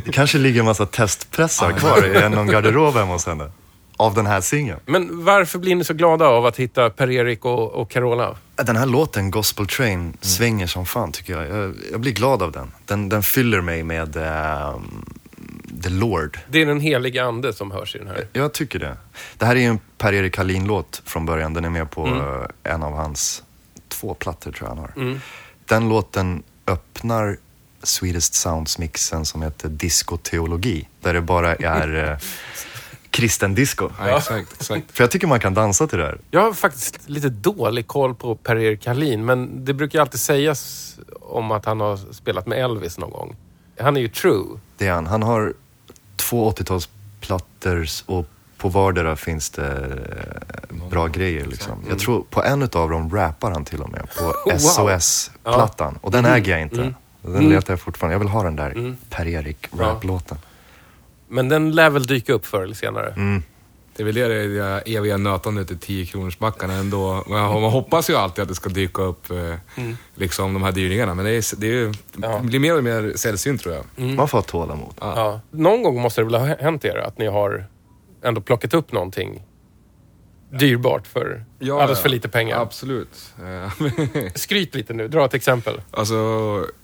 [0.06, 3.52] Det kanske ligger en massa testpressar kvar i någon garderob hemma hos henne.
[3.98, 4.80] Av den här singeln.
[4.86, 8.36] Men varför blir ni så glada av att hitta Per-Erik och, och Carola?
[8.56, 11.58] Den här låten, Gospel Train, svänger som fan tycker jag.
[11.58, 11.74] jag.
[11.92, 12.72] Jag blir glad av den.
[12.86, 15.06] Den, den fyller mig med ehm,
[15.84, 16.40] The Lord.
[16.50, 18.28] Det är den heliga ande som hörs i den här.
[18.34, 18.98] Jag tycker det.
[19.38, 21.54] Det här är ju en Per-Erik Hallin-låt från början.
[21.54, 22.20] Den är med på Mm.
[22.20, 23.44] eh, en av hans
[23.88, 24.92] två plattor tror jag han har.
[25.04, 25.20] Mm.
[25.66, 27.38] Den låten öppnar
[27.84, 30.88] Sweetest Sounds-mixen som heter Discoteologi.
[31.02, 32.18] Där det bara är eh,
[33.10, 33.90] kristen disco.
[34.00, 34.92] Ja, exakt, exakt.
[34.92, 36.18] För jag tycker man kan dansa till det här.
[36.32, 41.52] Jag har faktiskt lite dålig koll på Per-Erik Hallin, men det brukar alltid sägas om
[41.52, 43.36] att han har spelat med Elvis någon gång.
[43.80, 44.46] Han är ju true.
[44.78, 45.08] Det är han.
[45.08, 45.54] Han har
[46.30, 48.26] två 80-talsplattor och
[48.58, 49.72] på vardera finns det
[50.72, 51.46] eh, bra grejer.
[51.46, 51.74] Liksom.
[51.90, 54.08] Jag tror på en av dem rappar han till och med.
[54.18, 54.34] På.
[54.60, 55.98] SOS-plattan.
[56.02, 56.82] Och den äger jag inte.
[56.82, 56.94] Mm.
[57.22, 57.50] Den Mm.
[57.52, 58.14] letar jag fortfarande.
[58.14, 58.98] Jag vill ha den där Mm.
[59.10, 59.84] Per-Erik Ja.
[59.86, 60.38] rap-låten.
[61.28, 63.10] Men den lär väl dyka upp förr eller senare.
[63.16, 63.44] Mm.
[63.96, 67.24] Det är väl det det eviga nötandet i 10 kronors mackarna ändå.
[67.28, 69.56] Man, man hoppas ju alltid att det ska dyka upp eh,
[70.16, 71.14] liksom de här dyrningarna.
[71.14, 72.40] Men det, är, det, är, Ja.
[72.40, 74.06] blir mer och mer sällsynt tror jag.
[74.16, 74.94] Man får ha tålamod.
[75.00, 75.40] Ja.
[75.52, 77.66] Någon gång måste det väl ha hänt er att ni har
[78.24, 79.44] ändå plockat upp någonting
[80.52, 82.62] dyrbart för alldeles för lite pengar.
[82.62, 83.34] Absolut.
[83.40, 83.88] Eh,
[84.36, 85.82] Skryt lite nu, dra ett exempel.
[85.92, 86.14] alltså,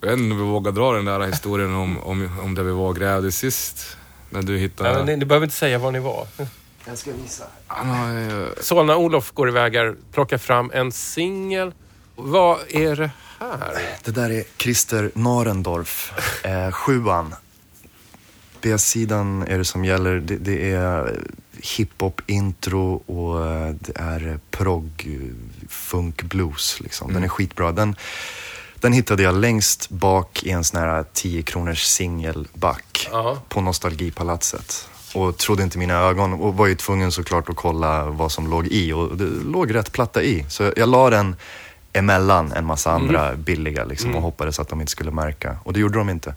[0.00, 2.72] jag vet inte om vi vågar dra den där historien om, om, om där vi
[2.72, 3.96] var och grävde sist.
[4.30, 4.92] När du hittade...
[4.94, 6.26] Nej, ni, ni behöver inte säga var ni var.
[6.84, 7.44] Jag ska visa.
[7.66, 11.72] Ah, eh, Solna-Olof går iväg här, plockar fram en singel.
[12.16, 13.80] Vad är det här?
[14.04, 16.12] Det där är Christer Narendorf,
[16.44, 17.34] eh, sjuan.
[18.60, 20.14] B-sidan är det som gäller.
[20.16, 21.20] Det, det är
[21.62, 25.18] hiphop-intro och eh, det är prog,
[25.68, 26.80] funk, blues.
[26.80, 27.12] Liksom.
[27.12, 27.72] Den är skitbra.
[27.72, 27.96] Den,
[28.80, 33.08] den hittade jag längst bak i en sån här 10 kronors singelback
[33.48, 34.88] på Nostalgipalatset.
[35.14, 38.66] Och trodde inte mina ögon och var ju tvungen såklart att kolla vad som låg
[38.66, 38.92] i.
[38.92, 40.46] Och det låg rätt platta i.
[40.48, 41.36] Så jag la den
[41.92, 45.56] emellan en massa andra billiga liksom, och hoppades att de inte skulle märka.
[45.64, 46.34] Och det gjorde de inte.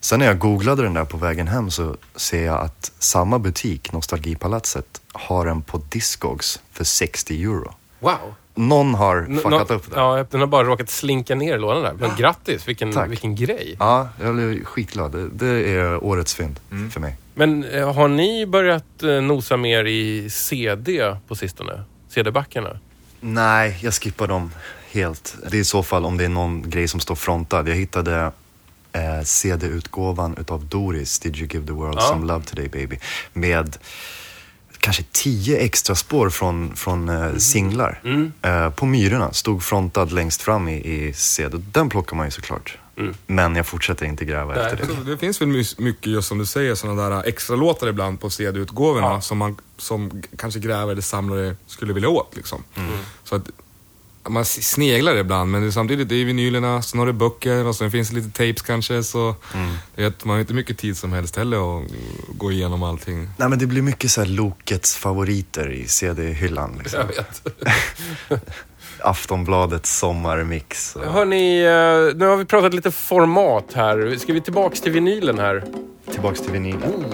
[0.00, 3.92] Sen när jag googlade den där på vägen hem så ser jag att samma butik,
[3.92, 7.74] Nostalgipalatset, har den på Discogs för 60 euro.
[8.00, 8.14] Wow.
[8.54, 10.00] Någon har N- fuckat upp det.
[10.00, 11.92] Ja, den har bara råkat slinka ner i lådan där.
[12.08, 13.10] Men grattis, vilken, Tack.
[13.10, 13.76] vilken grej.
[13.78, 15.12] Ja, jag blev skitglad.
[15.12, 16.60] Det, det är årets fynd
[16.92, 17.16] för mig.
[17.38, 21.82] Men eh, har ni börjat eh, nosa mer i CD på sistone?
[22.08, 22.78] CD-backarna?
[23.20, 24.52] Nej, jag skippar dem
[24.90, 25.36] helt.
[25.50, 27.68] Det är i så fall om det är någon grej som står frontad.
[27.68, 28.32] Jag hittade
[28.92, 32.08] eh, CD-utgåvan utav Doris, Did you give the world Ja.
[32.08, 32.98] some love today baby?
[33.32, 33.76] Med
[34.80, 38.00] kanske tio extra spår från, från eh, singlar.
[38.04, 38.32] Mm.
[38.42, 41.58] Eh, på Myrorna, stod frontad längst fram i, i CD.
[41.72, 42.78] Den plockar man ju såklart.
[43.26, 44.64] Men jag fortsätter inte gräva Nej.
[44.64, 45.10] efter det.
[45.10, 49.06] Det finns väl mycket, just som du säger, sådana där extra låtar ibland på CD-utgåvorna
[49.06, 49.20] Ja.
[49.20, 52.36] som, man, som kanske grävare eller samlare skulle vilja åt.
[52.36, 52.64] Liksom.
[53.24, 53.50] Så att
[54.28, 57.76] man sneglar ibland, men det är samtidigt det är vinylerna, sen har du böcker och
[57.76, 59.02] sen finns det lite tapes kanske.
[59.02, 59.34] Så
[59.96, 61.90] är att man har inte mycket tid som helst heller att
[62.28, 63.28] gå igenom allting.
[63.36, 66.78] Nej men det blir mycket så här Lokets favoriter i CD-hyllan.
[66.82, 67.00] Liksom.
[67.00, 67.42] Jag vet.
[69.06, 70.96] Aftonbladets sommarmix.
[70.96, 71.02] Och...
[71.02, 74.16] Hörni, eh, nu har vi pratat lite format här.
[74.18, 75.64] Ska vi tillbaks till vinylen här?
[76.12, 77.04] Tillbaks till vinylen.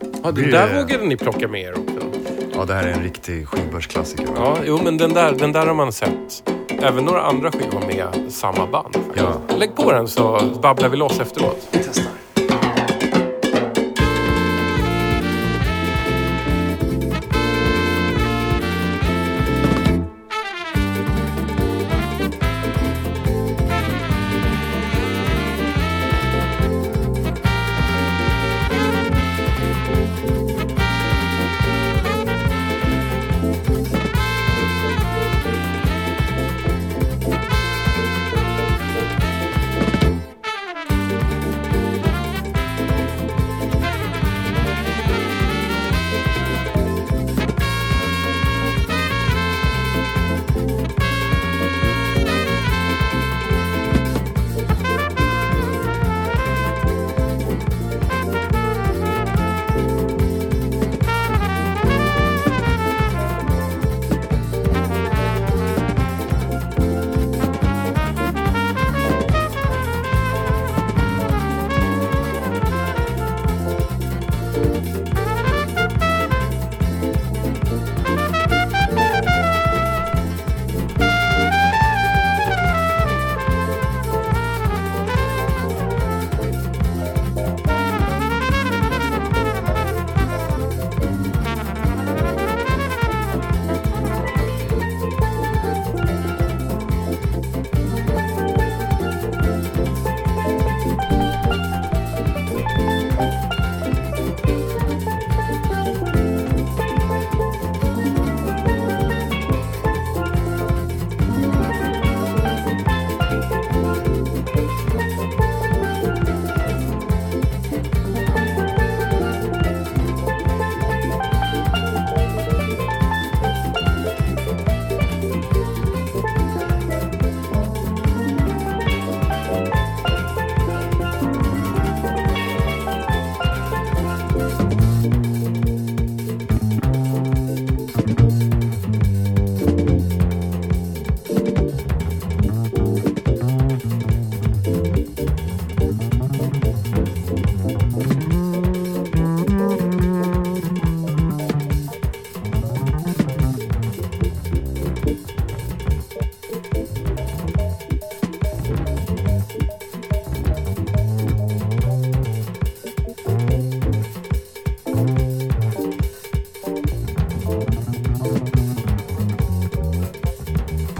[0.00, 2.06] Ja, den Blir där det- vågade ni plocka med er också.
[2.54, 4.28] Ja, det här är en riktig skivbörsklassiker.
[4.36, 6.42] Ja, jo, men den där, den där har man sett.
[6.82, 8.96] Även några andra skivor med samma band.
[9.16, 9.32] Ja.
[9.58, 11.76] Lägg på den så babblar vi loss efteråt.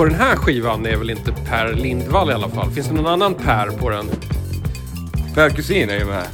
[0.01, 2.71] På den här skivan är väl inte Per Lindvall i alla fall?
[2.71, 4.07] Finns det någon annan Per på den?
[5.35, 6.25] Per Kusin är ju med.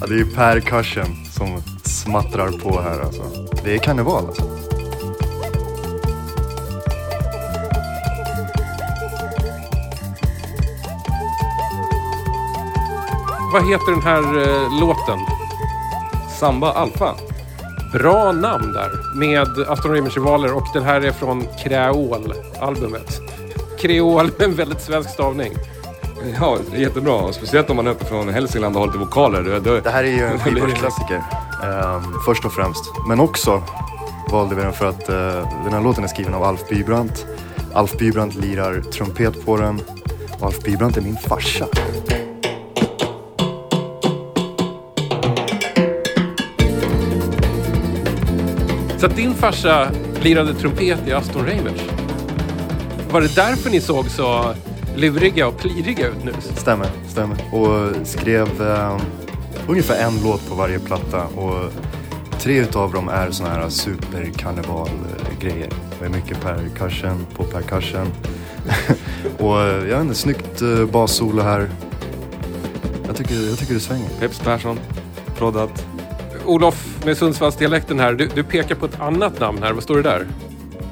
[0.00, 3.22] Ja, det är ju Per Cushion som smattrar på här alltså.
[3.64, 4.42] Det är karneval alltså.
[13.52, 15.18] Vad heter den här eh, låten?
[16.38, 17.14] Samba Alfa.
[17.92, 18.99] Bra namn där.
[19.14, 23.20] Med Aston Rivaler och den här är från Kreol-albumet.
[23.78, 25.52] Kreol med en väldigt svensk stavning.
[26.40, 27.32] Ja, det är jättebra.
[27.32, 29.42] Speciellt om man är uppe från Hälsingland och har lite vokaler.
[29.42, 31.22] Då, då, Det här är ju en skivbörsklassiker.
[31.64, 32.84] ehm, först och främst.
[33.08, 33.62] Men också
[34.30, 37.26] valde vi den för att eh, den här låten är skriven av Alf Bybrandt.
[37.74, 39.80] Alf Bybrandt lirar trumpet på den.
[40.38, 41.66] Och Alf Bybrandt är min farsa.
[49.00, 49.90] Så att din farsa
[50.22, 51.80] lirade trumpet i Aston Reimers.
[53.10, 54.54] Var det därför ni såg så
[54.96, 56.32] luriga och pliriga ut nu?
[56.40, 57.36] Stämmer, stämmer.
[57.52, 59.00] Och skrev eh,
[59.68, 61.24] ungefär en låt på varje platta.
[61.24, 61.72] Och
[62.38, 65.70] tre utav dem är såna här superkarneval-grejer.
[65.98, 68.06] Det är mycket percussion på percussion.
[69.38, 71.70] och eh, jag vet inte, snyggt eh, bassolo här.
[73.06, 74.08] Jag tycker, jag tycker det svänger.
[74.20, 74.78] Peps Persson,
[75.36, 75.86] proddat.
[76.46, 78.12] Olof med Sundsvallsdialekten här.
[78.12, 79.72] Du, du pekar på ett annat namn här.
[79.72, 80.26] Vad står det där?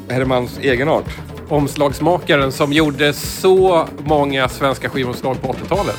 [0.09, 1.05] Hermans egenart.
[1.49, 5.99] omslagsmakaren som gjorde så många svenska skivomslag på 80-talet.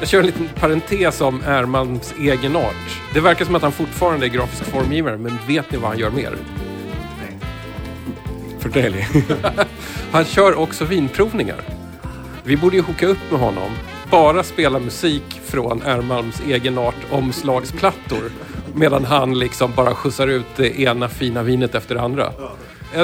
[0.00, 3.00] Jag kör en liten parentes om Ermans egenart.
[3.14, 6.10] Det verkar som att han fortfarande är grafisk formgivare, men vet ni vad han gör
[6.10, 6.36] mer?
[8.58, 9.08] Förtälj.
[10.12, 11.60] Han kör också vinprovningar.
[12.44, 13.70] Vi borde ju hooka upp med honom.
[14.10, 18.30] Bara spela musik från Ermalms egenart omslagsplattor.
[18.78, 22.32] Medan han liksom bara skjutsar ut det ena fina vinet efter det andra.
[22.38, 22.50] Jag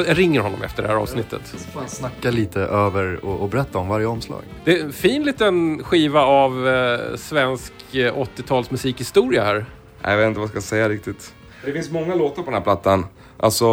[0.08, 1.42] jag ringer honom efter det här avsnittet.
[1.74, 4.42] Fan, snacka lite över och, och berätta om varje omslag.
[4.64, 9.66] Det är en fin liten skiva av eh, svensk eh, 80-tals musikhistoria här.
[10.02, 11.34] Jag vet inte vad jag ska säga riktigt.
[11.64, 13.06] Det finns många låtar på den här plattan.
[13.36, 13.66] Alltså,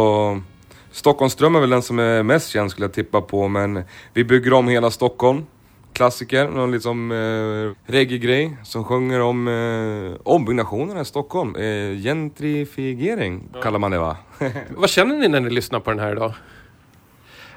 [0.90, 3.84] Stockholmsdröm är väl den som är mest känd skulle jag tippa på, men
[4.14, 5.46] vi bygger om hela Stockholm.
[5.92, 11.56] Klassiker, någon liksom eh, reggae-grej som sjunger om eh, ombyggnationerna i Stockholm.
[11.56, 14.16] Eh, gentrifiering kallar man det va?
[14.76, 16.32] Vad känner ni när ni lyssnar på den här idag?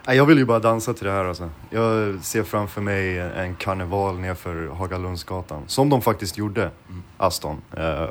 [0.07, 1.49] Jag vill ju bara dansa till det här alltså.
[1.69, 5.63] Jag ser framför mig en karneval nerför Hagalundsgatan.
[5.67, 6.69] Som de faktiskt gjorde,
[7.17, 8.05] Aston, eh,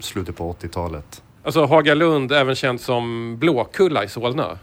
[0.00, 1.22] slutet på 80-talet.
[1.44, 4.58] Alltså Hagalund, även känd som Blåkulla i Solna.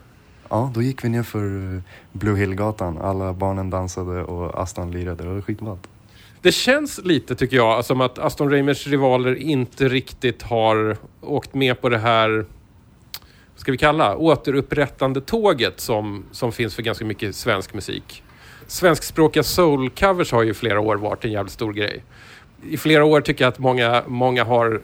[0.49, 1.81] Ja, då gick vi ner för eh,
[2.11, 2.97] Blue Hill-gatan.
[2.97, 5.23] Alla barnen dansade och Aston lirade.
[5.23, 5.87] Det var skitballt.
[6.41, 11.53] Det känns lite, tycker jag, alltså som att Aston Reimers rivaler inte riktigt har åkt
[11.53, 12.29] med på det här,
[13.53, 18.23] vad ska vi kalla, återupprättande tåget som, som finns för ganska mycket svensk musik.
[18.67, 22.03] Svenskspråkiga soul-covers har ju i flera år varit en jävligt stor grej.
[22.69, 24.81] I flera år tycker jag att många, många har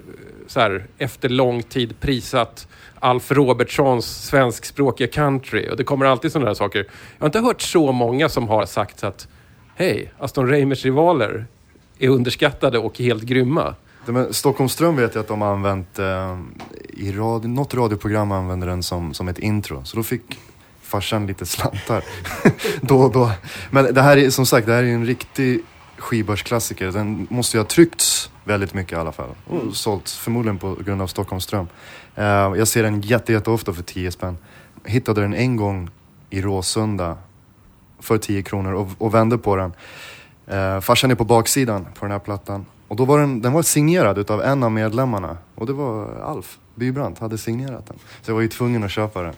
[0.48, 2.68] så här, efter lång tid prisat
[3.00, 5.70] Alf Robertsons svenskspråkiga country.
[5.72, 6.80] Och det kommer alltid sådana där saker.
[7.18, 9.28] Jag har inte hört så många som har sagt att
[9.76, 11.46] Hej, Aston Reimers rivaler
[12.00, 13.76] är underskattade och helt grymma.
[14.06, 16.40] Det Stockholmström vet jag att de har använt, eh,
[16.90, 19.82] i radio, något radioprogram använde den som, som ett intro.
[19.84, 20.40] Så då fick
[20.82, 22.04] farsan lite slantar
[22.82, 23.32] då och då.
[23.72, 25.62] Men det här är som sagt, det här är ju en riktig
[25.98, 26.92] skivbörsklassiker.
[26.92, 29.30] Den måste ju ha tryckts väldigt mycket i alla fall.
[29.48, 31.68] Och sålts förmodligen på grund av Stockholmström.
[32.16, 34.38] Eh, jag ser den jätte, jätte ofta för 10 spänn.
[34.84, 35.90] Hittade den en gång
[36.30, 37.18] i Råsunda
[38.00, 39.74] för 10 kronor och, och vände på den.
[40.48, 42.66] Eh, farsan är på baksidan på den här plattan.
[42.88, 45.38] Och då var den, den var signerad utav en av medlemmarna.
[45.56, 47.98] Och det var Alf Bybrandt, hade signerat den.
[48.22, 49.34] Så jag var ju tvungen att köpa den.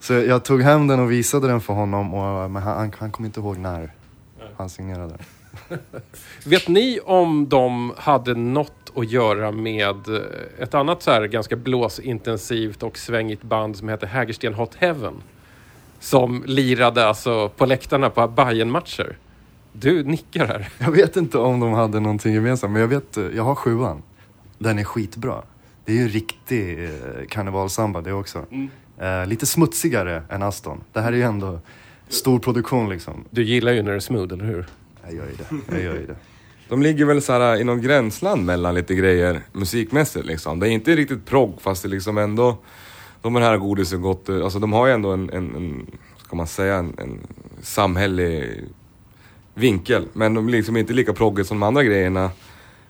[0.00, 2.14] Så jag tog hem den och visade den för honom.
[2.14, 3.92] Och, men han, han, han kom inte ihåg när
[4.56, 5.18] han signerade den.
[6.44, 10.22] Vet ni om de hade något att göra med eh,
[10.58, 15.14] ett annat så här ganska blåsintensivt och svängigt band som heter Hägersten Hot Heaven?
[16.00, 19.16] Som lirade alltså på läktarna på bayern matcher
[19.72, 20.68] Du nickar här.
[20.78, 24.02] Jag vet inte om de hade någonting gemensamt, men jag vet, eh, jag har sjuan.
[24.58, 25.42] Den är skitbra.
[25.84, 26.90] Det är ju riktig eh,
[27.28, 28.44] karnevalsamba det också.
[28.98, 30.80] Eh, lite smutsigare än Aston.
[30.92, 31.58] Det här är ju ändå
[32.08, 33.24] stor produktion liksom.
[33.30, 34.66] Du gillar ju när det är smooth, eller hur?
[35.06, 35.74] Jag gör ju det.
[35.74, 36.16] Jag gör ju det.
[36.68, 40.60] De ligger väl så här äh, i någon gränsland mellan lite grejer musikmässigt liksom.
[40.60, 42.58] Det är inte riktigt progg fast det liksom ändå...
[43.22, 45.86] De här godisen gott, äh, alltså de har ju ändå en, en, en
[46.16, 47.18] ska man säga, en, en
[47.62, 48.64] samhällelig
[49.54, 50.08] vinkel.
[50.12, 52.30] Men de är liksom inte lika proggigt som de andra grejerna.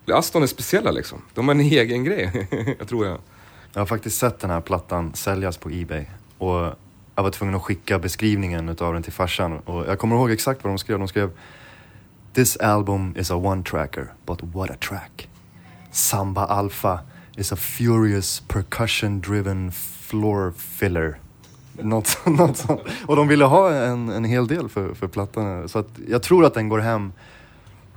[0.07, 1.23] Aston är speciella liksom.
[1.35, 2.49] De har en egen grej,
[2.79, 3.19] jag tror jag.
[3.73, 6.05] Jag har faktiskt sett den här plattan säljas på Ebay.
[6.39, 6.73] Och
[7.15, 9.59] jag var tvungen att skicka beskrivningen utav den till farsan.
[9.59, 10.99] Och jag kommer ihåg exakt vad de skrev.
[10.99, 11.31] De skrev
[12.35, 15.29] This album is a one-tracker, but what a track.
[15.91, 16.99] Samba Alpha
[17.37, 21.19] is a furious percussion-driven floor filler.
[21.83, 22.81] Något, så- något sånt.
[23.07, 25.69] Och de ville ha en, en hel del för, för plattan.
[25.69, 27.13] Så att jag tror att den går hem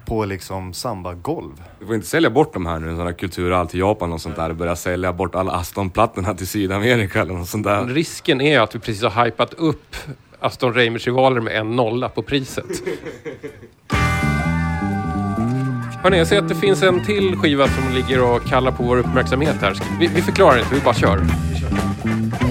[0.06, 1.64] på liksom samba-golv.
[1.80, 4.54] Du får inte sälja bort de här nu, sådana kulturall till Japan och sånt där.
[4.54, 7.86] Börja sälja bort alla Aston-plattorna till Sydamerika eller något sånt där.
[7.86, 9.96] Risken är att vi precis har hypat upp
[10.40, 12.66] Aston Reimers rivaler med en nolla på priset.
[16.08, 18.98] Hörrni, jag ser att det finns en till skiva som ligger och kallar på vår
[18.98, 19.74] uppmärksamhet här.
[20.00, 21.18] Vi, vi förklarar inte, vi bara kör.
[21.54, 22.47] Vi kör.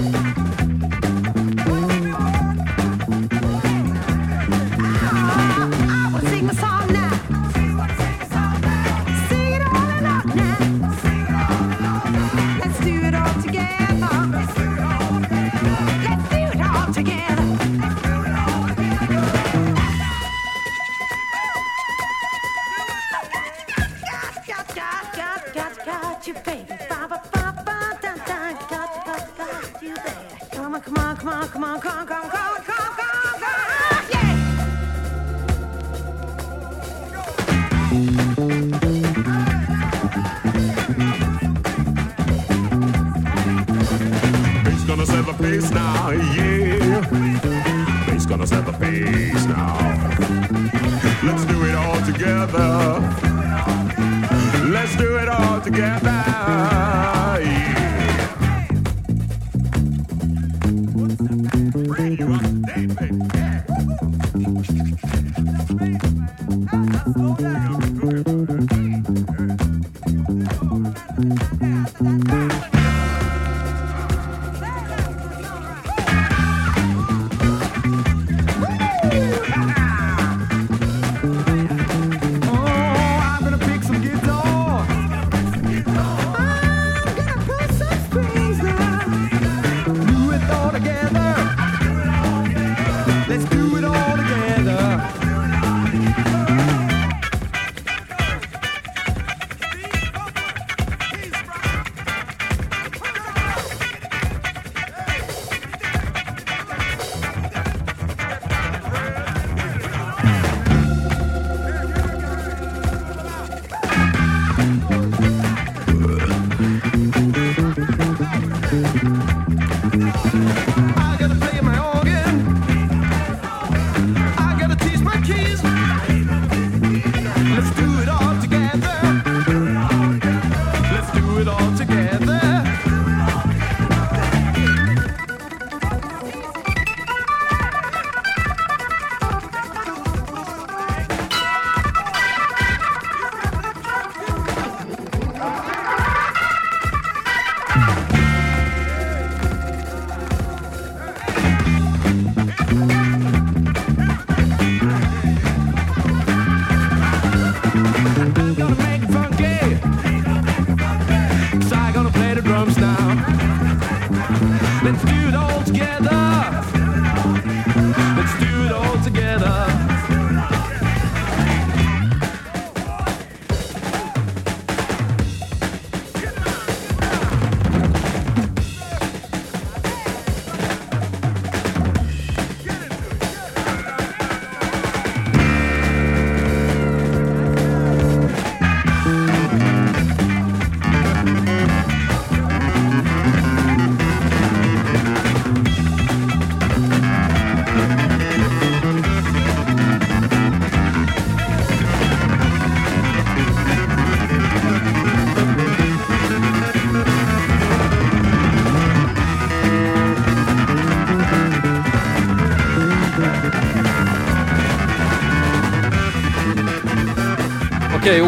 [31.79, 32.36] Come come come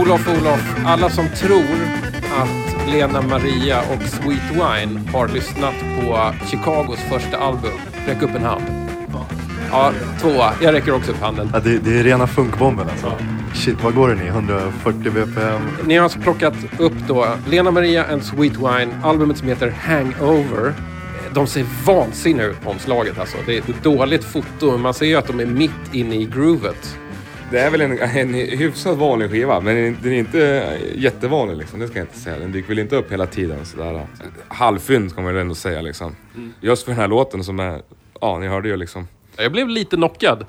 [0.09, 0.75] Olof, Olof.
[0.85, 1.87] Alla som tror
[2.37, 7.71] att Lena Maria och Sweet Wine har lyssnat på Chicagos första album,
[8.07, 8.63] räck upp en hand.
[9.71, 9.91] Ja,
[10.21, 10.53] tvåa.
[10.61, 11.49] Jag räcker också upp handen.
[11.53, 13.13] Ja, det, det är rena funkbomben alltså.
[13.53, 14.27] Shit, vad går den i?
[14.27, 15.61] 140 bpm?
[15.85, 20.73] Ni har alltså plockat upp då Lena Maria and Sweet Wine, albumet som heter Hangover.
[21.33, 23.37] De ser vansinniga ut på omslaget alltså.
[23.45, 26.25] Det är ett dåligt foto, men man ser ju att de är mitt inne i
[26.25, 26.97] groovet.
[27.51, 31.79] Det är väl en, en hyfsat vanlig skiva, men den är inte jättevanlig liksom.
[31.79, 32.39] Det ska jag inte säga.
[32.39, 34.07] Den dyker väl inte upp hela tiden sådär.
[34.47, 36.15] Halvfynd ska man väl ändå säga liksom.
[36.61, 37.81] Just för den här låten som är,
[38.21, 39.07] ja ni hörde ju liksom.
[39.37, 40.45] Jag blev lite knockad.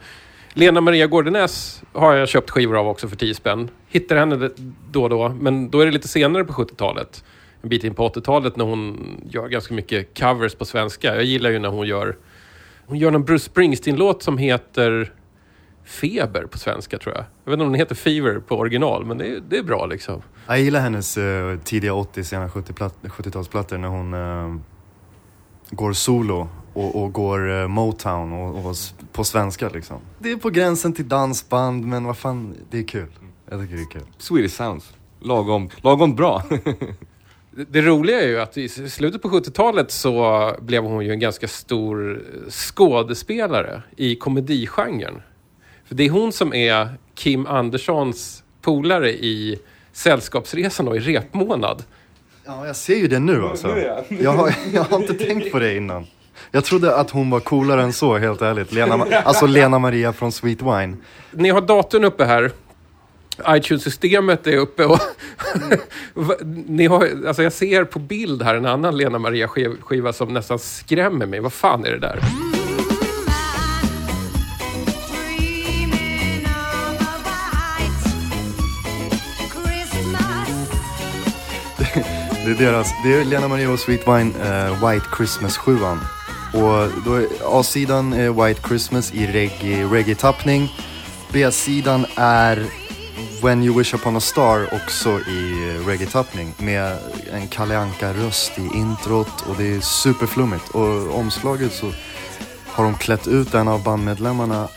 [0.53, 3.71] Lena Maria Gårdenäs har jag köpt skivor av också för 10 spänn.
[3.89, 4.51] Hittar henne
[4.91, 7.25] då och då, men då är det lite senare på 70-talet.
[7.63, 11.15] En bit in på 80-talet när hon gör ganska mycket covers på svenska.
[11.15, 12.17] Jag gillar ju när hon gör...
[12.87, 15.13] Hon gör en Bruce Springsteen-låt som heter
[15.85, 17.25] Feber på svenska tror jag.
[17.45, 19.87] Jag vet inte om den heter Fever på original, men det är, det är bra
[19.87, 20.23] liksom.
[20.47, 24.61] Jag gillar hennes eh, tidiga 80, sena 70-plat- 70-talsplattor när hon eh,
[25.71, 28.77] går solo och, och går eh, Motown och, och
[29.13, 29.97] på svenska liksom.
[30.19, 33.09] Det är på gränsen till dansband men vad fan, det är kul.
[33.51, 34.07] Jag tycker det är kul.
[34.19, 34.93] Swedish Sounds.
[35.21, 36.43] Lagom, lagom bra.
[37.69, 41.49] Det, roliga är ju att i slutet på 70-talet så blev hon ju en ganska
[41.49, 45.23] stor skådespelare i komedigenren.
[45.91, 49.59] För det är hon som är Kim Anderssons polare i
[49.93, 51.85] Sällskapsresan och i Repmånad.
[52.45, 53.79] Ja, jag ser ju det nu alltså.
[54.09, 56.07] Jag har, jag har inte tänkt på det innan.
[56.51, 58.73] Jag trodde att hon var coolare än så, helt ärligt.
[58.73, 60.97] Lena, alltså Lena Maria från Sweet Wine.
[61.31, 62.51] Ni har datorn uppe här.
[63.49, 64.99] iTunes-systemet är uppe och...
[66.67, 71.27] Ni har, alltså jag ser på bild här en annan Lena Maria-skiva som nästan skrämmer
[71.27, 71.41] mig.
[71.41, 72.21] Vad fan är det där?
[82.51, 85.79] Det är deras, det är Lena Maria och Sweet Wine, uh, White Christmas 7
[86.55, 90.69] Och då är A-sidan är White Christmas i reggae- reggae-tappning.
[91.33, 92.67] B-sidan är
[93.43, 96.99] When You Wish Upon a Star också i reggae-tappning med
[97.33, 100.69] en Kalle Anka-röst i introt och det är superflummigt.
[100.69, 101.93] Och omslaget så
[102.67, 104.69] har de klätt ut en av bandmedlemmarna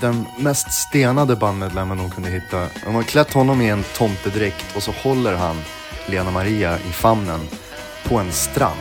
[0.00, 2.66] den mest stenade bandmedlemmen de kunde hitta.
[2.84, 5.56] De har klätt honom i en tomtedräkt och så håller han
[6.06, 7.40] Lena Maria i famnen
[8.04, 8.80] på en strand.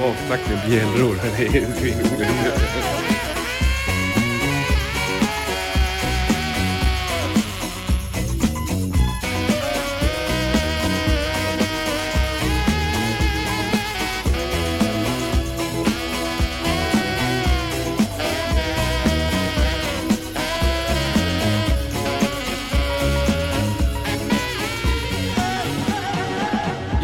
[0.00, 1.16] Matsnack med bjällror.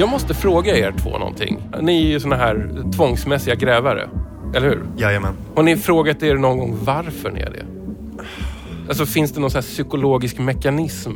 [0.02, 1.68] Jag måste fråga er två någonting.
[1.80, 4.08] Ni är ju såna här tvångsmässiga grävare.
[4.54, 4.84] Eller hur?
[4.96, 5.34] Jajamän.
[5.54, 7.64] Har ni frågat er någon gång varför ni är det?
[8.88, 11.10] Alltså finns det någon så här psykologisk mekanism?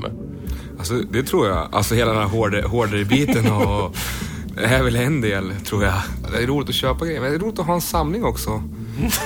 [0.78, 1.68] Alltså det tror jag.
[1.72, 3.96] Alltså hela den här hårdare, hårdare biten och
[4.54, 6.02] det är väl en del tror jag.
[6.32, 8.62] Det är roligt att köpa grejer, men det är roligt att ha en samling också.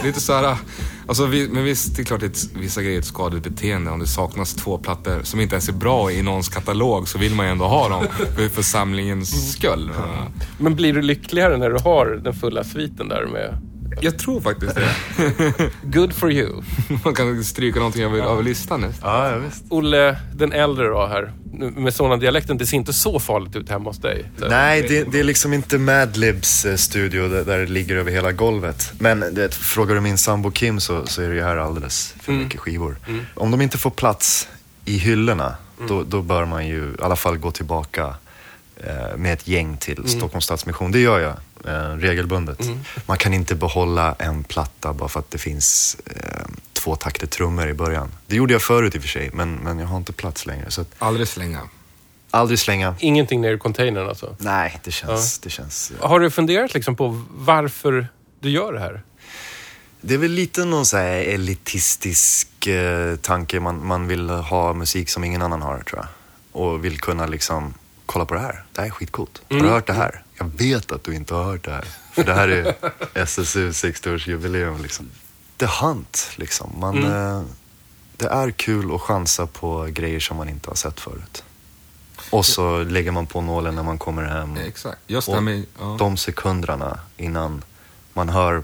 [0.04, 0.56] Lite så här,
[1.06, 3.90] alltså, vi, men visst, det är klart att vissa grejer är ett skadligt beteende.
[3.90, 7.34] Om det saknas två plattor som inte ens är bra i någons katalog så vill
[7.34, 8.06] man ju ändå ha dem
[8.36, 9.90] för, för samlingens skull.
[10.58, 13.69] Men blir du lyckligare när du har den fulla sviten där med
[14.02, 15.70] jag tror faktiskt det.
[15.82, 16.62] Good for you?
[17.04, 19.10] Man kan stryka någonting över, över listan nästan.
[19.10, 19.64] Ja, ja visst.
[19.68, 21.32] Olle, den äldre då här,
[21.76, 24.24] med sådana dialekten, det ser inte så farligt ut hemma hos dig.
[24.36, 28.32] Nej, det, det är liksom inte Madlibs eh, studio där, där det ligger över hela
[28.32, 28.92] golvet.
[28.98, 32.32] Men det, frågar du min sambo Kim så, så är det ju här alldeles för
[32.32, 32.96] mycket skivor.
[33.34, 34.48] Om de inte får plats
[34.84, 35.54] i hyllorna,
[35.88, 38.14] då, då bör man ju i alla fall gå tillbaka
[39.16, 40.92] med ett gäng till Stockholms Stadsmission.
[40.92, 41.36] Det gör jag
[41.74, 42.58] eh, regelbundet.
[43.06, 47.68] Man kan inte behålla en platta bara för att det finns eh, två takter trummor
[47.68, 48.08] i början.
[48.26, 50.70] Det gjorde jag förut i och för sig, men, men jag har inte plats längre.
[50.70, 51.60] Så att, Aldrig slänga.
[52.30, 52.94] aldrig slänga.
[52.98, 54.36] Ingenting ner i containern alltså?
[54.38, 55.38] Nej, det känns...
[55.38, 58.08] Det känns Har du funderat liksom på varför
[58.40, 59.02] du gör det här?
[60.00, 63.60] Det är väl lite någon så här elitistisk eh, tanke.
[63.60, 66.06] Man, man vill ha musik som ingen annan har, tror jag.
[66.62, 67.74] Och vill kunna liksom,
[68.12, 68.64] kolla på det här.
[68.72, 69.42] Det här är skitcoolt.
[69.50, 70.22] Har du hört det här?
[70.38, 71.84] Jag vet att du inte har hört det här.
[72.12, 72.74] För det här är
[73.14, 75.10] SSU 60-årsjubileum liksom.
[75.56, 76.72] The Hunt, liksom.
[76.76, 77.42] Man, eh,
[78.16, 81.44] det är kul att chansa på grejer som man inte har sett förut.
[82.30, 84.56] Och så lägger man på nålen när man kommer hem.
[84.56, 84.98] Exakt.
[85.06, 85.64] Jag Och.
[85.78, 85.96] Ja.
[85.98, 87.64] de sekunderna innan
[88.12, 88.62] man hör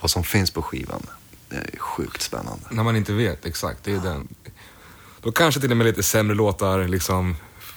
[0.00, 1.06] vad som finns på skivan.
[1.48, 2.64] Det är sjukt spännande.
[2.70, 3.84] När man inte vet, exakt.
[3.84, 4.28] Det är den.
[5.20, 7.36] Då kanske till och med lite sämre låtar liksom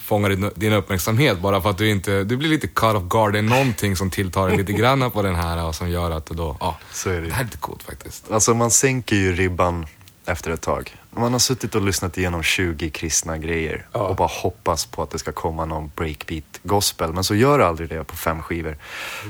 [0.10, 3.34] fångar din, din uppmärksamhet bara för att du inte, du blir lite cut off guard.
[3.34, 6.26] Det är någonting som tilltar dig lite grann på den här och som gör att
[6.26, 8.32] du då, ja, Så är det det här är lite coolt faktiskt.
[8.32, 9.86] Alltså man sänker ju ribban
[10.26, 10.95] efter ett tag.
[11.12, 15.20] Man har suttit och lyssnat igenom 20 kristna grejer och bara hoppas på att det
[15.20, 17.14] ska komma någon breakbeat gospel.
[17.14, 18.78] Men så gör aldrig det på fem skivor.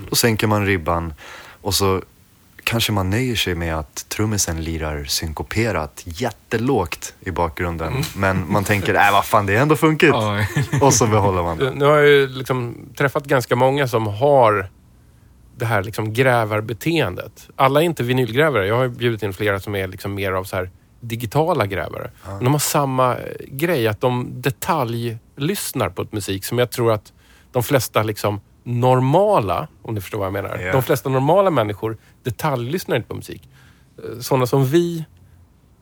[0.09, 1.13] Då sänker man ribban
[1.61, 2.01] och så
[2.69, 7.93] kanske man nöjer sig med att trummisen lirar synkoperat jättelågt i bakgrunden.
[8.15, 10.09] Men man tänker, äh vad fan det är ändå funkigt.
[10.09, 10.45] Ja.
[10.81, 11.71] Och så behåller man det.
[11.71, 14.69] Nu har jag ju liksom träffat ganska många som har
[15.57, 17.49] det här liksom grävarbeteendet.
[17.55, 18.67] Alla är inte vinylgrävare.
[18.67, 22.11] Jag har ju bjudit in flera som är liksom mer av så här digitala grävare.
[22.25, 26.91] Men de har samma eh, grej, att de detaljlyssnar på ett musik som jag tror
[26.91, 27.13] att
[27.51, 30.57] de flesta liksom normala, om ni förstår vad jag menar.
[30.59, 30.71] Ja.
[30.71, 33.49] De flesta normala människor detaljlyssnar inte på musik.
[33.97, 35.05] Eh, Sådana som vi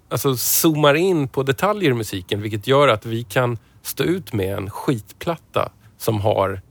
[0.10, 4.58] alltså, zoomar in på detaljer i musiken, vilket gör att vi kan stå ut med
[4.58, 6.62] en skitplatta som har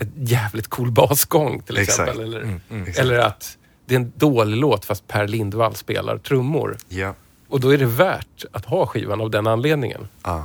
[0.00, 2.20] ett jävligt cool basgång till exempel.
[2.20, 2.98] Eller, exakt.
[2.98, 6.76] eller att det är en dålig låt fast Per Lindvall spelar trummor.
[6.88, 7.14] Ja.
[7.48, 10.08] Och då är det värt att ha skivan av den anledningen.
[10.22, 10.42] Ah.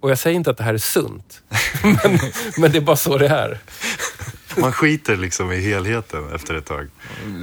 [0.00, 1.42] Och jag säger inte att det här är sunt,
[1.82, 2.18] men,
[2.58, 3.58] men det är bara så det är.
[4.60, 6.88] Man skiter liksom i helheten efter ett tag.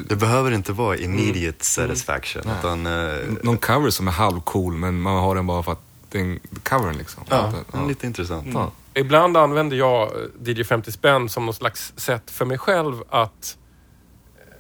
[0.10, 2.42] Det behöver inte vara immediate satisfaction.
[2.60, 6.18] Utan, eh, Någon cover som är halvcool men man har den bara för att det
[6.18, 7.24] är en covern liksom.
[7.30, 7.86] ja, Ja.
[7.86, 8.48] lite intressant.
[8.54, 8.72] Ja.
[8.94, 10.02] Ibland använder jag
[10.48, 13.58] eh, DJ 50 spänn som någon slags sätt för mig själv att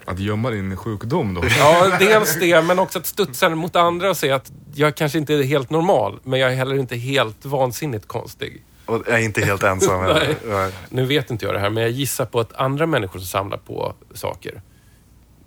[0.05, 1.41] Att gömma din sjukdom då.
[1.59, 5.33] Ja, dels det, men också att studsa mot andra och se att jag kanske inte
[5.33, 8.63] är helt normal, men jag är heller inte helt vansinnigt konstig.
[8.89, 10.03] Och jag är inte helt ensam.
[10.13, 10.35] Nej.
[10.45, 10.71] Nej.
[10.89, 13.57] Nu vet inte jag det här, men jag gissar på att andra människor som samlar
[13.57, 14.61] på saker,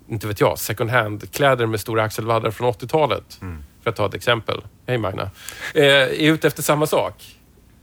[0.08, 3.40] inte vet jag, second hand-kläder med stora axelvaddar från 80-talet,
[3.82, 5.30] för att ta ett exempel, hej Magna,
[5.74, 7.36] eh, är ute efter samma sak.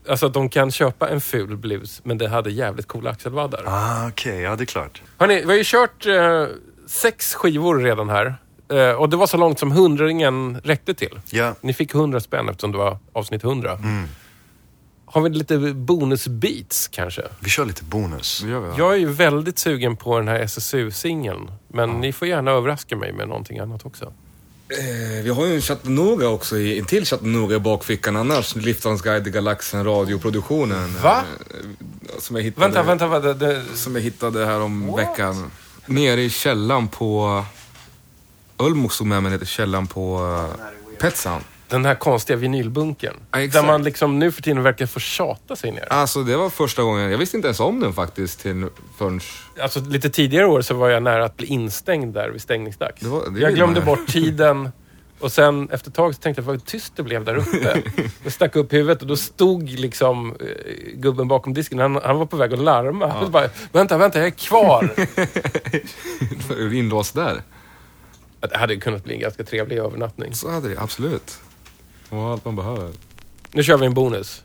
[0.08, 3.62] Alltså att de kan köpa en ful blus, men det hade jävligt coola axelvaddar.
[3.66, 5.02] Ah, Okej, ja det är klart.
[5.18, 6.44] Hörrni, vi har ju kört eh,
[6.86, 8.34] sex skivor redan här.
[8.72, 11.20] Eh, och det var så långt som hundraringen räckte till.
[11.30, 11.54] Ja.
[11.60, 13.72] Ni fick 100 spänn eftersom det var avsnitt 100.
[13.72, 14.08] Mm.
[15.12, 17.22] Har vi lite bonusbeats kanske?
[17.40, 18.40] Vi kör lite bonus.
[18.44, 18.68] Det gör vi.
[18.68, 18.74] va?
[18.78, 21.50] Jag är ju väldigt sugen på den här SSU-singeln.
[21.68, 24.04] Men ni får gärna överraska mig med någonting annat också.
[24.68, 28.56] Eh, vi har ju en Chattanooga också, i, en till Chattanooga i bakfickan annars.
[28.56, 30.94] Liftarens guide till galaxen, radioproduktionen.
[31.02, 31.24] Va?
[31.50, 33.34] Eh, Som jag hittade, Vänta, vänta, vänta.
[33.34, 35.50] Det, Som jag hittade här om veckan.
[35.86, 37.44] Nere i källan på...
[38.58, 41.44] Ölmo stod med mig, heter källan på uh, Pet Sound.
[41.70, 43.16] Den här konstiga vinylbunkern.
[43.30, 43.66] Ja, exakt.
[43.66, 45.92] där man liksom nu för tiden verkar få tjata sig ner.
[45.92, 48.66] Alltså det var första gången, jag visste inte ens om den faktiskt till
[48.98, 49.20] förrän...
[49.62, 53.00] Alltså lite tidigare år så var jag nära att bli instängd där vid stängningsdags.
[53.00, 54.68] Det var- det jag glömde bort tiden
[55.20, 57.82] och sen efter ett tag så tänkte jag vad tyst det blev där uppe.
[58.22, 60.46] Jag stack upp huvudet och då stod liksom eh,
[60.94, 61.78] gubben bakom disken.
[61.78, 63.06] Han, han var på väg att larma.
[63.08, 64.90] Han bara, vänta, vänta, jag är kvar.
[66.74, 67.42] Inlåst där.
[68.40, 70.34] det hade kunnat bli en ganska trevlig övernattning.
[70.34, 71.38] Så hade det, absolut.
[72.10, 72.90] Det var allt man behöver.
[73.52, 74.42] Nu kör vi en bonus.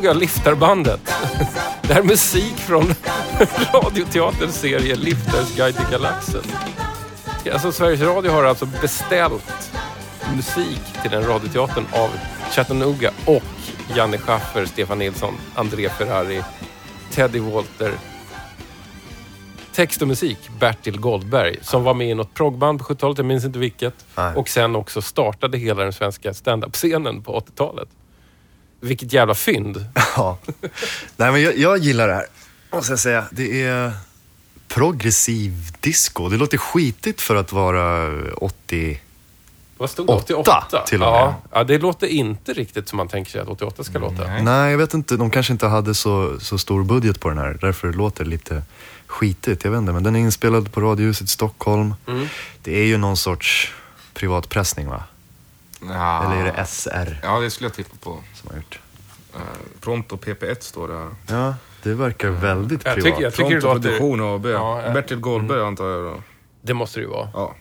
[0.00, 1.00] Chattanooga Liftarbandet.
[1.82, 2.84] Det här är musik från
[3.72, 6.42] Radioteaterns serie Lifters guide till galaxen.
[7.52, 9.72] Alltså Sveriges Radio har alltså beställt
[10.36, 12.10] musik till den radioteatern av
[12.50, 13.42] Chattanooga och
[13.96, 16.42] Janne Schaffer, Stefan Nilsson, André Ferrari,
[17.12, 17.92] Teddy Walter.
[19.72, 23.44] Text och musik Bertil Goldberg som var med i något proggband på 70-talet, jag minns
[23.44, 23.94] inte vilket.
[24.16, 24.34] Nej.
[24.36, 27.88] Och sen också startade hela den svenska standup-scenen på 80-talet.
[28.80, 29.86] Vilket jävla fynd.
[30.16, 30.38] Ja.
[31.16, 32.26] Nej, men jag, jag gillar det här,
[32.72, 33.24] måste jag säga.
[33.30, 33.92] Det är
[34.68, 36.28] progressiv disco.
[36.28, 39.00] Det låter skitigt för att vara 80...
[39.78, 40.12] Vad stod det?
[40.12, 40.84] Åtta 88?
[40.86, 41.20] till och med.
[41.20, 44.26] Ja, ja, det låter inte riktigt som man tänker sig att 88 ska låta.
[44.42, 45.16] Nej, jag vet inte.
[45.16, 47.58] De kanske inte hade så, så stor budget på den här.
[47.60, 48.62] Därför låter det lite
[49.06, 49.64] skitigt.
[49.64, 49.92] Jag vet inte.
[49.92, 51.94] Men den är inspelad på Radiohuset i Stockholm.
[52.06, 52.26] Mm.
[52.62, 53.72] Det är ju någon sorts
[54.14, 55.04] privatpressning, va?
[55.88, 56.24] Ja.
[56.24, 58.18] Eller är det SR Ja, det skulle jag tippa på.
[58.34, 58.80] som har gjort?
[59.34, 59.40] Uh,
[59.80, 61.08] Pronto PP1 står det här.
[61.40, 63.10] Ja, det verkar väldigt Jag privat.
[63.12, 63.88] tycker, jag tycker det Pronto låter...
[63.98, 64.46] Produktion AB.
[64.46, 64.82] Ja.
[64.94, 66.22] Bertil Goldberg antar jag då.
[66.62, 67.28] Det måste det ju vara.
[67.34, 67.54] Ja.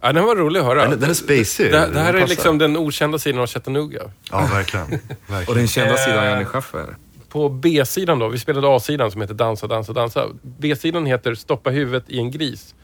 [0.00, 0.88] Ja, den var rolig att höra.
[0.88, 1.70] Den, den är spacey.
[1.70, 2.26] det, det här Den är passar.
[2.26, 4.02] liksom den okända sidan av Chattanooga.
[4.30, 4.86] Ja, verkligen.
[5.26, 5.48] verkligen.
[5.48, 6.96] Och den kända Eh, sidan Janne Schaffer.
[7.28, 10.26] På B-sidan då, vi spelade A-sidan som heter Dansa, dansa, dansa.
[10.42, 12.74] B-sidan heter Stoppa huvudet i en gris.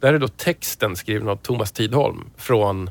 [0.00, 2.90] Där är då texten skriven av Thomas Tidholm från,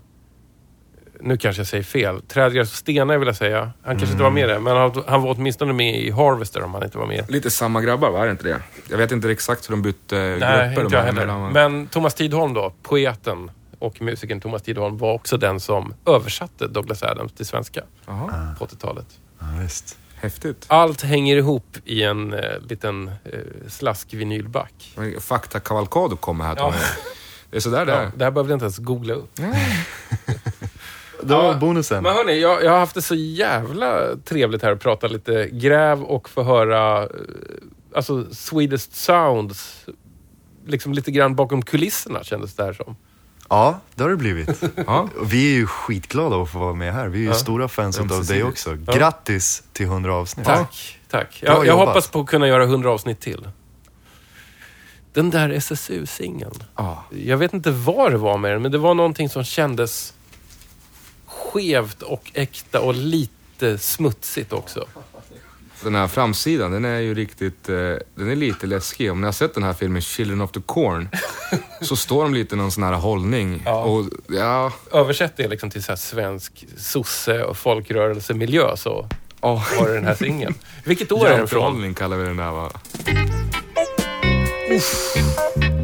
[1.22, 3.72] nu kanske jag säger fel, Trädgräs och stenar vill jag säga.
[3.84, 6.74] Han kanske inte var med där, men han, han var åtminstone med i Harvester om
[6.74, 7.32] han inte var med.
[7.32, 8.22] Lite samma grabbar, va?
[8.22, 8.60] Är det inte det?
[8.90, 10.82] Jag vet inte exakt hur de bytte Nej, grupper.
[10.84, 11.22] inte jag heller.
[11.22, 16.68] emellan, Men Thomas Tidholm då, poeten och musikern Thomas Tidholm var också den som översatte
[16.68, 19.06] Douglas Adams till svenska Jaha, på 80-talet.
[19.40, 19.98] Ja, visst.
[20.16, 20.66] häftigt.
[20.68, 22.40] Allt hänger ihop i en eh,
[22.70, 24.98] liten eh, slaskvinylback.
[25.20, 26.56] Faktakavalkado kommer här.
[26.58, 26.74] Ja.
[27.52, 28.12] Det är sådär det Ja, är.
[28.16, 29.40] det här behövde jag inte ens googla upp.
[31.28, 32.04] Det var Ja, bonusen.
[32.04, 36.04] Men hörni, jag, jag har haft det så jävla trevligt här att prata lite gräv
[36.04, 37.10] och få höra eh,
[37.96, 39.86] alltså Swedish Sounds
[40.66, 42.96] liksom lite grann bakom kulisserna kändes det här som.
[43.50, 44.64] Ja, det har det blivit.
[44.88, 45.10] Ja.
[45.26, 47.08] Vi är ju skitglada att få vara med här.
[47.08, 47.34] Vi är ju Ja.
[47.34, 48.76] stora fans av dig också.
[48.76, 50.46] Grattis till 100 avsnitt.
[50.46, 51.42] Tack, tack.
[51.46, 53.48] Bra Jag, jag hoppas på att kunna göra 100 avsnitt till.
[55.14, 56.64] Den där SSU-singeln.
[56.76, 57.04] Ja.
[57.10, 60.14] Jag vet inte vad det var med den, men det var någonting som kändes
[61.48, 64.86] skevt och äkta och lite smutsigt också.
[65.84, 67.70] Den här framsidan, den är ju riktigt...
[67.70, 67.76] Eh,
[68.16, 69.12] den är lite läskig.
[69.12, 71.10] Om ni har sett den här filmen Children of the Corn
[71.82, 73.62] så står de lite i någon sån här hållning.
[73.66, 73.84] Ja.
[73.84, 74.74] Och ja...
[74.92, 79.08] Översätt det liksom till så svensk sosse och folkrörelsemiljö så
[79.42, 79.80] Oh.
[79.80, 80.54] var det den här singeln.
[80.84, 81.94] Vilket år är den från?
[81.94, 82.72] Kallar vi den där va?
[84.70, 85.77] Ja,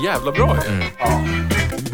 [0.00, 0.76] är jävla bra ju.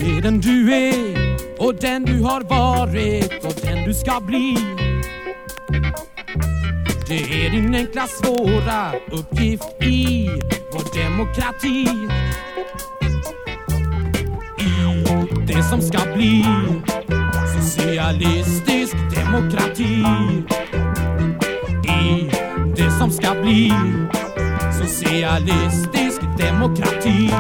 [0.04, 4.56] Med den du är och den du har varit och den du ska bli.
[7.08, 10.30] Det är din enkla svåra uppgift i
[10.72, 11.88] vår demokrati.
[14.60, 15.04] I
[15.46, 16.44] det som ska bli
[17.62, 20.04] socialistisk demokrati.
[21.88, 22.30] I
[22.76, 23.72] det som ska bli
[24.82, 27.30] socialistisk demokrati.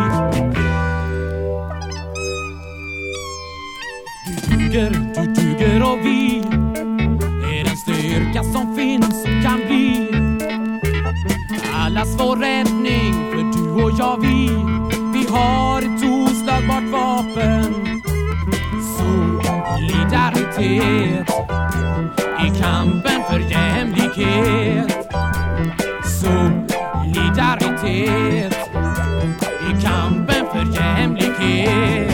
[4.48, 6.38] Du duger, du duger och vi
[7.58, 10.10] är den styrka som finns och kan bli.
[11.74, 14.50] Allas vår räddning, för du och jag vi.
[15.12, 18.00] Vi har ett oslagbart vapen.
[19.78, 21.28] Solidaritet
[22.44, 24.92] i kampen för jämlikhet.
[26.04, 28.56] Solidaritet
[29.86, 32.05] kampen för jämlikhet.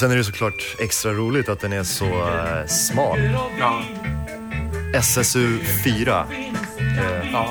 [0.00, 3.18] Sen är det såklart extra roligt att den är så eh, smal.
[3.58, 3.82] Ja.
[4.94, 6.26] SSU 4.
[7.32, 7.48] Ja.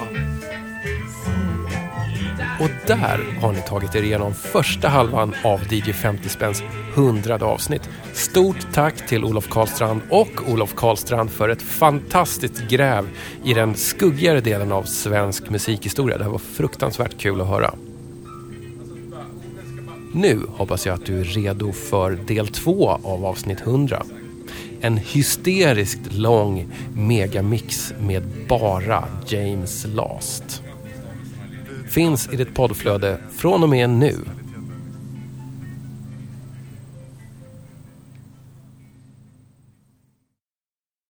[2.60, 6.64] Och där har ni tagit er igenom första halvan av DJ 50 Spänns
[6.96, 7.90] hundrade avsnitt.
[8.14, 13.10] Stort tack till Olof Karlstrand och Olof Karlstrand för ett fantastiskt gräv
[13.46, 16.18] i den skuggigare delen av svensk musikhistoria.
[16.18, 17.74] Det här var fruktansvärt kul att höra.
[20.20, 24.04] Nu hoppas jag att du är redo för del två av avsnitt 100.
[24.82, 30.64] En hysteriskt lång megamix med bara James Last
[31.90, 34.16] finns i ditt poddflöde från och med nu.